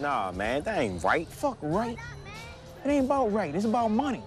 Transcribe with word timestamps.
Nah, 0.00 0.32
man, 0.32 0.62
that 0.62 0.78
ain't 0.78 1.04
right. 1.04 1.28
Fuck 1.28 1.58
right. 1.60 1.98
It 2.84 2.88
ain't 2.88 3.04
about 3.04 3.32
right. 3.32 3.54
It's 3.54 3.66
about 3.66 3.90
money. 3.90 4.22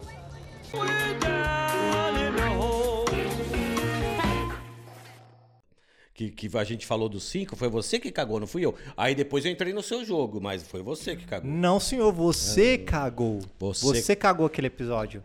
Que, 6.15 6.29
que 6.29 6.47
a 6.55 6.63
gente 6.63 6.85
falou 6.85 7.09
dos 7.09 7.23
cinco, 7.23 7.55
foi 7.55 7.67
você 7.69 7.97
que 7.99 8.11
cagou, 8.11 8.39
não 8.39 8.45
fui 8.45 8.63
eu. 8.63 8.75
Aí 8.95 9.15
depois 9.15 9.43
eu 9.45 9.51
entrei 9.51 9.73
no 9.73 9.81
seu 9.81 10.05
jogo, 10.05 10.39
mas 10.39 10.61
foi 10.61 10.83
você 10.83 11.15
que 11.15 11.25
cagou. 11.25 11.49
Não, 11.49 11.79
senhor, 11.79 12.13
você 12.13 12.77
cagou. 12.77 13.39
Você- 13.57 13.83
Você... 13.87 14.15
cagou 14.15 14.45
aquele 14.45 14.67
episódio. 14.67 15.23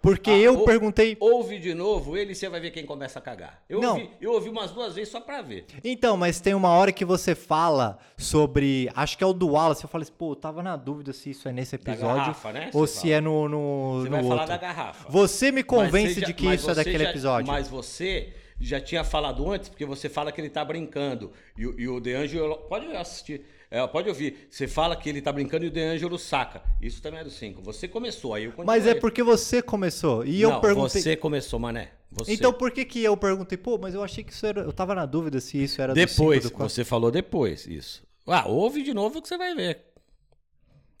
Porque 0.00 0.30
Ah, 0.30 0.38
eu 0.38 0.60
ou- 0.60 0.64
perguntei. 0.64 1.14
Ouve 1.20 1.58
de 1.58 1.74
novo 1.74 2.16
ele 2.16 2.32
e 2.32 2.34
você 2.34 2.48
vai 2.48 2.58
ver 2.58 2.70
quem 2.70 2.86
começa 2.86 3.18
a 3.18 3.22
cagar. 3.22 3.62
Eu, 3.68 3.82
Não. 3.82 3.92
ouvi, 3.96 4.10
eu 4.18 4.32
ouvi 4.32 4.48
umas 4.48 4.70
duas 4.70 4.94
vezes 4.94 5.12
só 5.12 5.20
pra 5.20 5.42
ver. 5.42 5.66
Então, 5.84 6.16
mas 6.16 6.40
tem 6.40 6.54
uma 6.54 6.70
hora 6.70 6.90
que 6.90 7.04
você 7.04 7.34
fala 7.34 7.98
sobre. 8.16 8.90
Acho 8.96 9.18
que 9.18 9.24
é 9.24 9.26
o 9.26 9.34
do 9.34 9.48
Wallace. 9.48 9.84
Eu 9.84 9.90
falei 9.90 10.04
assim, 10.04 10.14
pô, 10.16 10.32
eu 10.32 10.36
tava 10.36 10.62
na 10.62 10.74
dúvida 10.74 11.12
se 11.12 11.28
isso 11.32 11.48
é 11.50 11.52
nesse 11.52 11.74
episódio. 11.76 12.16
garrafa, 12.16 12.50
né? 12.50 12.70
Ou 12.72 12.86
se 12.86 13.02
fala. 13.02 13.12
é 13.14 13.20
no, 13.20 13.46
no, 13.46 13.98
Você 14.00 14.04
no 14.04 14.10
vai 14.10 14.20
outro. 14.22 14.28
falar 14.38 14.46
da 14.46 14.56
garrafa. 14.56 15.06
Você 15.10 15.52
me 15.52 15.62
convence 15.62 16.18
de 16.20 16.32
que 16.32 16.46
isso 16.54 16.70
é 16.70 16.74
daquele 16.74 17.04
já- 17.04 17.10
episódio. 17.10 17.46
Mas 17.52 17.68
você 17.68 18.32
já 18.60 18.80
tinha 18.80 19.02
falado 19.02 19.50
antes, 19.50 19.68
porque 19.68 19.84
você 19.84 20.08
fala 20.08 20.30
que 20.30 20.40
ele 20.40 20.50
tá 20.50 20.64
brincando. 20.64 21.32
E, 21.56 21.66
o- 21.66 21.80
e 21.80 21.88
o 21.88 21.98
De 22.00 22.12
Angelo. 22.14 22.56
Pode 22.68 22.86
assistir. 22.96 23.42
É, 23.70 23.86
pode 23.86 24.08
ouvir. 24.08 24.48
Você 24.50 24.66
fala 24.66 24.96
que 24.96 25.08
ele 25.08 25.22
tá 25.22 25.32
brincando 25.32 25.64
e 25.64 25.68
o 25.68 25.70
De 25.70 25.80
Angelo 25.80 26.18
saca. 26.18 26.62
Isso 26.82 27.00
também 27.00 27.20
é 27.20 27.24
do 27.24 27.30
5. 27.30 27.62
Você 27.62 27.86
começou, 27.88 28.34
aí 28.34 28.44
eu 28.44 28.50
continuei. 28.52 28.66
Mas 28.78 28.86
é 28.86 28.94
porque 28.94 29.22
você 29.22 29.62
começou. 29.62 30.24
E 30.26 30.42
eu 30.42 30.50
Não, 30.50 30.60
perguntei. 30.60 31.00
Você 31.00 31.16
começou, 31.16 31.58
mané. 31.58 31.92
Você. 32.12 32.32
Então 32.32 32.52
por 32.52 32.72
que 32.72 32.84
que 32.84 33.02
eu 33.04 33.16
perguntei? 33.16 33.56
Pô, 33.56 33.78
mas 33.78 33.94
eu 33.94 34.02
achei 34.02 34.24
que 34.24 34.32
isso 34.32 34.44
era. 34.44 34.62
Eu 34.62 34.72
tava 34.72 34.94
na 34.94 35.06
dúvida 35.06 35.40
se 35.40 35.62
isso 35.62 35.80
era 35.80 35.94
Depois, 35.94 36.42
do 36.42 36.50
quatro. 36.50 36.68
você 36.68 36.84
falou 36.84 37.10
depois 37.10 37.66
isso. 37.66 38.02
Ah, 38.26 38.46
ouve 38.48 38.82
de 38.82 38.92
novo 38.92 39.22
que 39.22 39.28
você 39.28 39.38
vai 39.38 39.54
ver. 39.54 39.84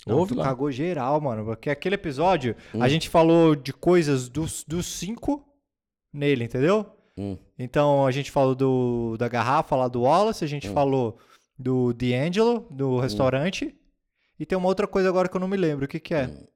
Não, 0.06 0.16
ouve 0.18 0.34
lá. 0.34 0.44
cagou 0.44 0.70
geral, 0.70 1.20
mano. 1.20 1.44
Porque 1.44 1.68
aquele 1.68 1.96
episódio, 1.96 2.54
Hum. 2.74 2.82
a 2.82 2.88
gente 2.88 3.08
falou 3.08 3.54
de 3.56 3.72
coisas 3.72 4.28
dos, 4.28 4.64
dos 4.64 4.86
cinco 4.86 5.44
nele, 6.12 6.44
entendeu? 6.44 6.86
Hum. 7.20 7.36
Então 7.58 8.06
a 8.06 8.10
gente 8.10 8.30
falou 8.30 8.54
do, 8.54 9.16
da 9.18 9.28
garrafa 9.28 9.76
lá 9.76 9.88
do 9.88 10.02
Wallace, 10.02 10.42
a 10.44 10.48
gente 10.48 10.68
Hum. 10.70 10.72
falou 10.72 11.18
do 11.58 11.92
D'Angelo, 11.92 12.66
do 12.70 12.98
restaurante. 12.98 13.76
E 14.38 14.46
tem 14.46 14.56
uma 14.56 14.68
outra 14.68 14.86
coisa 14.86 15.08
agora 15.10 15.28
que 15.28 15.36
eu 15.36 15.40
não 15.40 15.48
me 15.48 15.56
lembro. 15.56 15.84
O 15.84 15.88
que, 15.88 16.00
que 16.00 16.14
é? 16.14 16.26
Hum. 16.26 16.46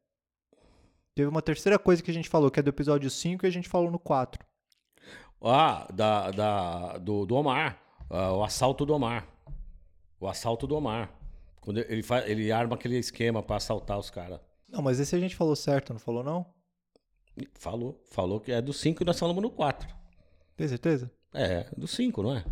Teve 1.15 1.29
uma 1.29 1.43
terceira 1.43 1.79
coisa 1.79 2.03
que 2.03 2.11
a 2.11 2.15
gente 2.15 2.29
falou, 2.29 2.51
que 2.51 2.59
é 2.59 2.63
do 2.63 2.71
episódio 2.71 3.11
5 3.11 3.45
e 3.45 3.49
a 3.49 3.51
gente 3.53 3.69
falou 3.69 3.91
no 3.91 3.99
4. 3.99 4.45
Ah, 5.43 5.87
da, 5.93 6.31
da, 6.31 6.99
do, 6.99 7.27
do 7.27 7.35
Omar. 7.37 7.79
Ah, 8.09 8.33
o 8.33 8.43
assalto 8.43 8.87
do 8.87 8.95
Omar. 8.95 9.29
O 10.19 10.27
assalto 10.27 10.67
do 10.67 10.75
Omar. 10.75 11.13
Quando 11.61 11.79
ele, 11.81 12.03
faz, 12.03 12.27
ele 12.29 12.51
arma 12.51 12.75
aquele 12.75 12.97
esquema 12.99 13.43
pra 13.43 13.57
assaltar 13.57 13.99
os 13.99 14.09
caras. 14.11 14.41
Não, 14.69 14.81
mas 14.83 14.99
esse 14.99 15.15
a 15.15 15.21
gente 15.21 15.37
falou 15.37 15.55
certo, 15.55 15.93
não 15.93 16.01
falou 16.01 16.25
não? 16.25 16.47
Falou. 17.55 18.01
Falou 18.11 18.41
que 18.41 18.51
é 18.51 18.63
do 18.63 18.73
5 18.73 19.03
e 19.03 19.07
nós 19.07 19.19
falamos 19.19 19.43
no 19.43 19.51
4. 19.51 19.87
Tem 20.57 20.69
certeza? 20.69 21.11
É, 21.33 21.67
do 21.77 21.87
5, 21.87 22.23
não 22.23 22.37
é? 22.37 22.45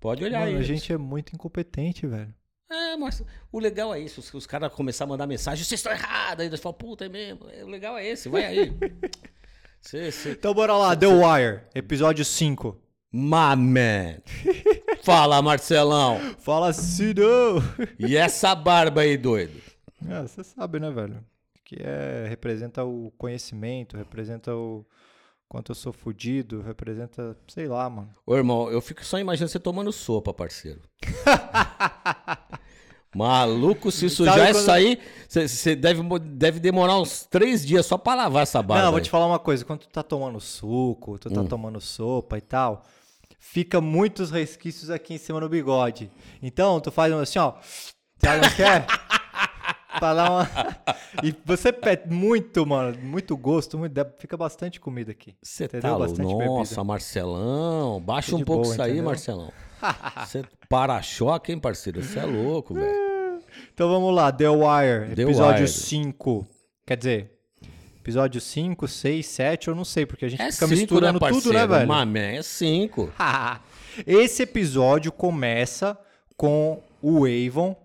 Pode 0.00 0.24
olhar 0.24 0.40
Mano, 0.40 0.52
aí. 0.52 0.58
a 0.58 0.62
gente 0.62 0.92
é 0.92 0.96
muito 0.96 1.34
incompetente, 1.34 2.06
velho. 2.06 2.34
É, 2.70 2.96
mas 2.96 3.22
o 3.52 3.58
legal 3.58 3.94
é 3.94 4.00
isso. 4.00 4.20
Os, 4.20 4.32
os 4.34 4.46
caras 4.46 4.72
começarem 4.72 5.10
a 5.10 5.12
mandar 5.12 5.26
mensagem, 5.26 5.64
vocês 5.64 5.80
estão 5.80 5.92
errados. 5.92 6.40
Aí 6.40 6.46
eles 6.46 6.60
falam, 6.60 6.76
puta, 6.76 7.06
é 7.06 7.08
mesmo. 7.08 7.48
É, 7.50 7.64
o 7.64 7.68
legal 7.68 7.96
é 7.96 8.06
esse, 8.06 8.28
vai 8.28 8.44
aí. 8.44 8.72
Cê, 9.80 10.10
cê... 10.10 10.30
Então 10.30 10.54
bora 10.54 10.74
lá, 10.74 10.96
The 10.96 11.06
Wire, 11.06 11.60
episódio 11.74 12.24
5. 12.24 12.80
My 13.12 13.54
man. 13.54 14.16
Fala, 15.04 15.42
Marcelão. 15.42 16.18
Fala 16.38 16.70
não! 16.70 17.84
E 17.98 18.16
essa 18.16 18.54
barba 18.54 19.02
aí, 19.02 19.18
doido? 19.18 19.60
Ah, 20.08 20.22
você 20.22 20.42
sabe, 20.42 20.80
né, 20.80 20.90
velho? 20.90 21.22
Que 21.62 21.76
é, 21.80 22.26
representa 22.28 22.82
o 22.82 23.12
conhecimento, 23.18 23.94
representa 23.94 24.54
o 24.54 24.86
quanto 25.54 25.70
eu 25.70 25.74
sou 25.76 25.92
fudido, 25.92 26.62
representa, 26.62 27.36
sei 27.46 27.68
lá, 27.68 27.88
mano. 27.88 28.08
Ô, 28.26 28.34
irmão, 28.34 28.68
eu 28.72 28.80
fico 28.80 29.04
só 29.04 29.20
imaginando 29.20 29.52
você 29.52 29.60
tomando 29.60 29.92
sopa, 29.92 30.34
parceiro. 30.34 30.80
Maluco, 33.14 33.92
se 33.92 34.10
sujar 34.10 34.34
Sabe 34.36 34.50
isso 34.50 34.60
quando- 34.64 34.70
aí, 34.70 34.98
você- 35.28 35.76
deve, 35.76 36.02
deve 36.18 36.58
demorar 36.58 36.98
uns 36.98 37.24
três 37.24 37.64
dias 37.64 37.86
só 37.86 37.96
pra 37.96 38.16
lavar 38.16 38.42
essa 38.42 38.60
barba. 38.60 38.86
Não, 38.86 38.90
vou 38.90 39.00
te 39.00 39.08
falar 39.08 39.26
uma 39.26 39.38
coisa, 39.38 39.64
quando 39.64 39.82
tu 39.82 39.88
tá 39.88 40.02
tomando 40.02 40.40
suco, 40.40 41.16
tu 41.20 41.30
tá 41.30 41.42
Hum. 41.42 41.46
tomando 41.46 41.80
sopa 41.80 42.36
e 42.36 42.40
tal, 42.40 42.82
fica 43.38 43.80
muitos 43.80 44.32
resquícios 44.32 44.90
aqui 44.90 45.14
em 45.14 45.18
cima 45.18 45.38
no 45.38 45.48
bigode. 45.48 46.10
Então, 46.42 46.80
tu 46.80 46.90
faz 46.90 47.12
assim, 47.12 47.38
ó, 47.38 47.52
sabe 48.18 48.40
não 48.44 48.52
quer? 48.56 48.86
pra 49.98 50.14
dar 50.14 50.30
uma... 50.30 50.48
E 51.22 51.34
você 51.44 51.72
pede 51.72 52.12
muito, 52.12 52.66
mano, 52.66 52.96
muito 53.02 53.36
gosto, 53.36 53.78
muito... 53.78 53.94
fica 54.18 54.36
bastante 54.36 54.80
comida 54.80 55.12
aqui. 55.12 55.34
Você 55.42 55.68
tá 55.68 55.96
louco? 55.96 56.00
Bastante 56.06 56.34
Nossa, 56.34 56.70
bebida. 56.70 56.84
Marcelão, 56.84 58.00
baixa 58.00 58.30
Tô 58.30 58.36
um 58.36 58.44
pouco 58.44 58.62
boa, 58.62 58.72
isso 58.74 58.82
aí, 58.82 58.90
entendeu? 58.90 59.04
Marcelão. 59.06 59.52
Você 60.26 60.44
para-choque, 60.68 61.52
hein, 61.52 61.58
parceiro? 61.58 62.02
Você 62.02 62.18
é 62.18 62.24
louco, 62.24 62.74
velho. 62.74 63.40
Então 63.72 63.88
vamos 63.88 64.14
lá, 64.14 64.32
The 64.32 64.48
Wire, 64.48 65.14
The 65.14 65.22
episódio 65.22 65.60
Wire. 65.60 65.68
5. 65.68 66.46
Quer 66.86 66.96
dizer, 66.96 67.38
episódio 68.00 68.40
5, 68.40 68.88
6, 68.88 69.26
7, 69.26 69.68
eu 69.68 69.74
não 69.74 69.84
sei, 69.84 70.04
porque 70.06 70.24
a 70.24 70.28
gente 70.28 70.42
É 70.42 70.50
fica 70.50 70.66
cinco, 70.66 70.74
né, 70.74 70.80
misturando 70.80 71.20
parceiro? 71.20 71.42
tudo, 71.44 71.54
né, 71.54 71.66
velho? 71.66 71.88
Mamé, 71.88 72.36
é 72.36 72.42
cinco. 72.42 73.10
Esse 74.06 74.42
episódio 74.42 75.12
começa 75.12 75.96
com 76.36 76.82
o 77.00 77.24
Avon 77.26 77.76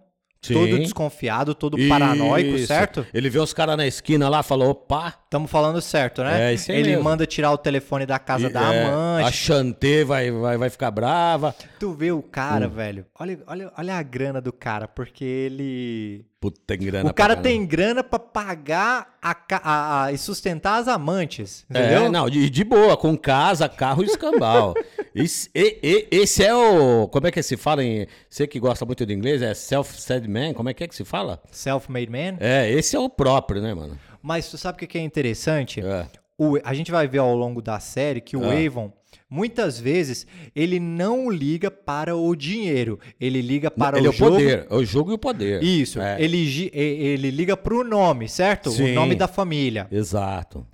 Sim. 0.42 0.54
todo 0.54 0.80
desconfiado, 0.80 1.54
todo 1.54 1.78
paranoico, 1.88 2.56
Isso. 2.56 2.68
certo? 2.68 3.06
Ele 3.14 3.30
vê 3.30 3.40
os 3.40 3.54
caras 3.54 3.76
na 3.76 3.86
esquina 3.86 4.30
lá, 4.30 4.42
falou, 4.42 4.70
opa. 4.70 5.19
Estamos 5.30 5.52
falando 5.52 5.80
certo, 5.80 6.24
né? 6.24 6.50
É, 6.50 6.54
isso 6.56 6.72
aí 6.72 6.80
Ele 6.80 6.90
mesmo. 6.90 7.04
manda 7.04 7.24
tirar 7.24 7.52
o 7.52 7.58
telefone 7.58 8.04
da 8.04 8.18
casa 8.18 8.48
e- 8.48 8.52
da 8.52 8.74
é, 8.74 8.84
amante. 8.84 9.28
A 9.28 9.32
Chantê 9.32 10.04
vai, 10.04 10.32
vai, 10.32 10.58
vai 10.58 10.72
ficar 10.72 10.90
brava. 10.90 11.54
Tu 11.80 11.94
vê 11.94 12.12
o 12.12 12.20
cara, 12.24 12.66
Hum. 12.66 12.72
velho. 12.72 13.06
Olha, 13.20 13.38
olha, 13.46 13.72
olha 13.78 13.96
a 13.96 14.02
grana 14.02 14.42
do 14.42 14.52
cara, 14.52 14.88
porque 14.88 15.24
ele. 15.24 16.26
Puta, 16.42 16.60
tem 16.66 16.80
grana 16.80 17.10
o 17.12 17.14
cara 17.14 17.36
tem 17.36 17.64
grana 17.66 18.02
pra 18.04 18.18
pagar 18.18 19.18
a, 19.22 19.32
a- 19.52 20.04
a- 20.06 20.12
e 20.14 20.18
sustentar 20.18 20.78
as 20.80 20.88
amantes. 20.88 21.64
Entendeu? 21.70 22.06
É, 22.06 22.10
não, 22.10 22.28
de, 22.28 22.50
de 22.50 22.64
boa, 22.64 22.98
com 22.98 23.16
casa, 23.16 23.70
carro 23.70 24.02
e 24.02 24.08
escambau. 24.08 24.74
esse, 25.14 25.48
e- 25.54 25.78
e- 25.84 26.08
esse 26.10 26.44
é 26.44 26.56
o. 26.56 27.08
Como 27.10 27.28
é 27.28 27.32
que 27.32 27.44
se 27.44 27.56
fala 27.56 27.84
em. 27.84 28.08
Você 28.28 28.48
que 28.48 28.60
gosta 28.60 28.84
muito 28.84 29.06
de 29.06 29.14
inglês, 29.14 29.44
é 29.44 29.54
self-said 29.54 30.28
man? 30.28 30.54
Como 30.56 30.70
é 30.70 30.74
que 30.74 30.84
é 30.84 30.88
que 30.88 30.96
se 30.96 31.06
fala? 31.06 31.40
Self-made 31.52 32.10
man. 32.10 32.38
É, 32.40 32.68
esse 32.72 32.96
é 32.96 33.00
o 33.00 33.10
próprio, 33.10 33.62
né, 33.62 33.76
mano? 33.76 33.96
Mas 34.22 34.50
tu 34.50 34.58
sabe 34.58 34.84
o 34.84 34.88
que 34.88 34.98
é 34.98 35.02
interessante? 35.02 35.82
É. 35.82 36.08
O- 36.38 36.58
a 36.64 36.74
gente 36.74 36.92
vai 36.92 37.08
ver 37.08 37.20
ao 37.20 37.36
longo 37.36 37.62
da 37.62 37.80
série 37.80 38.22
que 38.22 38.36
o 38.38 38.44
Ah. 38.44 38.54
Avon, 38.66 38.92
muitas 39.30 39.80
vezes, 39.80 40.26
ele 40.56 40.80
não 40.80 41.30
liga 41.30 41.70
para 41.70 42.16
o 42.16 42.36
dinheiro. 42.36 43.00
Ele 43.20 43.42
liga 43.42 43.70
para 43.70 43.98
Ele 43.98 44.08
o 44.08 44.12
é 44.12 44.14
o 44.14 44.14
jogo. 44.18 44.32
poder, 44.32 44.68
é 44.70 44.76
o 44.76 44.86
jogo 44.86 45.12
e 45.12 45.14
o 45.14 45.18
poder. 45.18 45.64
Isso. 45.64 46.00
É, 46.02 46.22
Ele, 46.22 46.70
ele 46.74 47.32
liga 47.32 47.56
para 47.56 47.74
o 47.76 47.84
nome, 47.84 48.28
certo? 48.28 48.72
Sim. 48.72 48.92
O 48.92 48.96
nome 48.96 49.16
da 49.16 49.28
família. 49.28 49.88
Exato. 49.92 50.66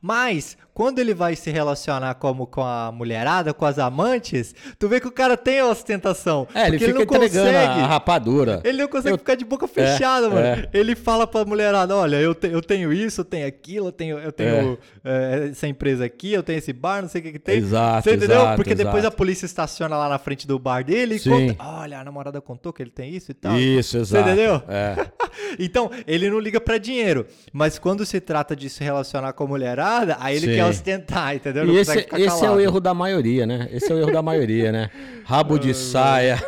Mas, 0.00 0.56
quando 0.74 0.98
ele 0.98 1.14
vai 1.14 1.34
se 1.34 1.50
relacionar 1.50 2.14
como 2.16 2.46
com 2.46 2.62
a 2.62 2.92
mulherada, 2.92 3.54
com 3.54 3.64
as 3.64 3.78
amantes, 3.78 4.54
tu 4.78 4.86
vê 4.86 5.00
que 5.00 5.08
o 5.08 5.12
cara 5.12 5.34
tem 5.36 5.60
a 5.60 5.66
ostentação. 5.66 6.46
É, 6.54 6.66
ele 6.68 6.78
fica 6.78 6.92
não 6.92 7.02
entregando 7.02 7.46
consegue. 7.46 7.56
a, 7.56 7.84
a 7.84 7.86
rapadura. 7.86 8.60
Ele 8.64 8.82
não 8.82 8.88
consegue 8.88 9.14
Eu- 9.14 9.18
ficar 9.18 9.34
de 9.34 9.44
boca 9.46 9.66
fechada, 9.66 10.28
mano. 10.28 10.40
é. 10.46 10.68
Ele 10.74 10.94
fala 10.94 11.26
pra 11.26 11.44
mulherada: 11.46 11.96
olha, 11.96 12.16
eu, 12.16 12.34
te- 12.34 12.48
eu 12.48 12.60
tenho 12.60 12.92
isso, 12.92 13.22
eu 13.22 13.24
tenho 13.24 13.46
aquilo, 13.46 13.88
eu 13.88 13.92
tenho, 13.92 14.18
eu 14.18 14.30
tenho 14.32 14.78
eh, 15.02 15.48
essa 15.52 15.66
empresa 15.66 16.04
aqui, 16.04 16.32
eu 16.34 16.42
tenho 16.42 16.58
esse 16.58 16.72
bar, 16.72 17.00
não 17.00 17.08
sei 17.08 17.20
o 17.22 17.24
que, 17.24 17.32
que 17.32 17.38
tem. 17.38 17.56
Exato, 17.56 17.83
Você 18.02 18.14
entendeu? 18.14 18.36
exato, 18.36 18.56
Porque 18.56 18.74
depois 18.74 18.98
exato. 18.98 19.14
a 19.14 19.16
polícia 19.16 19.46
estaciona 19.46 19.96
lá 19.96 20.08
na 20.08 20.18
frente 20.18 20.46
do 20.46 20.58
bar 20.58 20.84
dele 20.84 21.16
e 21.16 21.18
Sim. 21.18 21.30
conta: 21.30 21.64
olha, 21.64 22.00
a 22.00 22.04
namorada 22.04 22.40
contou 22.40 22.72
que 22.72 22.82
ele 22.82 22.90
tem 22.90 23.14
isso 23.14 23.30
e 23.30 23.34
tal. 23.34 23.58
Isso, 23.58 23.92
Você 23.92 24.16
exato. 24.16 24.28
entendeu? 24.28 24.62
É. 24.68 25.06
Então, 25.58 25.90
ele 26.06 26.30
não 26.30 26.38
liga 26.38 26.60
pra 26.60 26.78
dinheiro. 26.78 27.26
Mas 27.52 27.76
quando 27.76 28.06
se 28.06 28.20
trata 28.20 28.54
de 28.54 28.70
se 28.70 28.84
relacionar 28.84 29.32
com 29.32 29.44
a 29.44 29.46
mulherada, 29.48 30.16
aí 30.20 30.36
ele 30.36 30.46
Sim. 30.46 30.54
quer 30.54 30.64
ostentar, 30.66 31.34
entendeu? 31.34 31.66
Não 31.66 31.74
E 31.74 31.78
esse, 31.78 32.06
esse 32.12 32.44
é 32.44 32.50
o 32.50 32.60
erro 32.60 32.78
da 32.80 32.94
maioria, 32.94 33.44
né? 33.44 33.68
Esse 33.72 33.90
é 33.90 33.94
o 33.94 33.98
erro 33.98 34.12
da 34.12 34.22
maioria, 34.22 34.70
né? 34.70 34.90
Rabo 35.24 35.58
de 35.58 35.74
saia. 35.74 36.38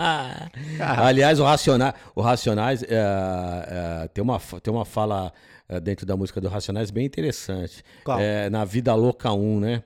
Aliás, 0.78 1.40
o 1.40 1.44
Racionais, 1.44 1.94
o 2.14 2.20
Racionais 2.20 2.82
é, 2.82 2.86
é, 2.88 4.08
tem, 4.08 4.22
uma, 4.22 4.38
tem 4.62 4.72
uma 4.72 4.84
fala 4.84 5.32
é, 5.68 5.78
dentro 5.78 6.04
da 6.04 6.16
música 6.16 6.40
do 6.40 6.48
Racionais 6.48 6.90
bem 6.90 7.06
interessante. 7.06 7.82
É, 8.18 8.50
na 8.50 8.64
Vida 8.64 8.94
Louca 8.94 9.32
1, 9.32 9.60
né? 9.60 9.82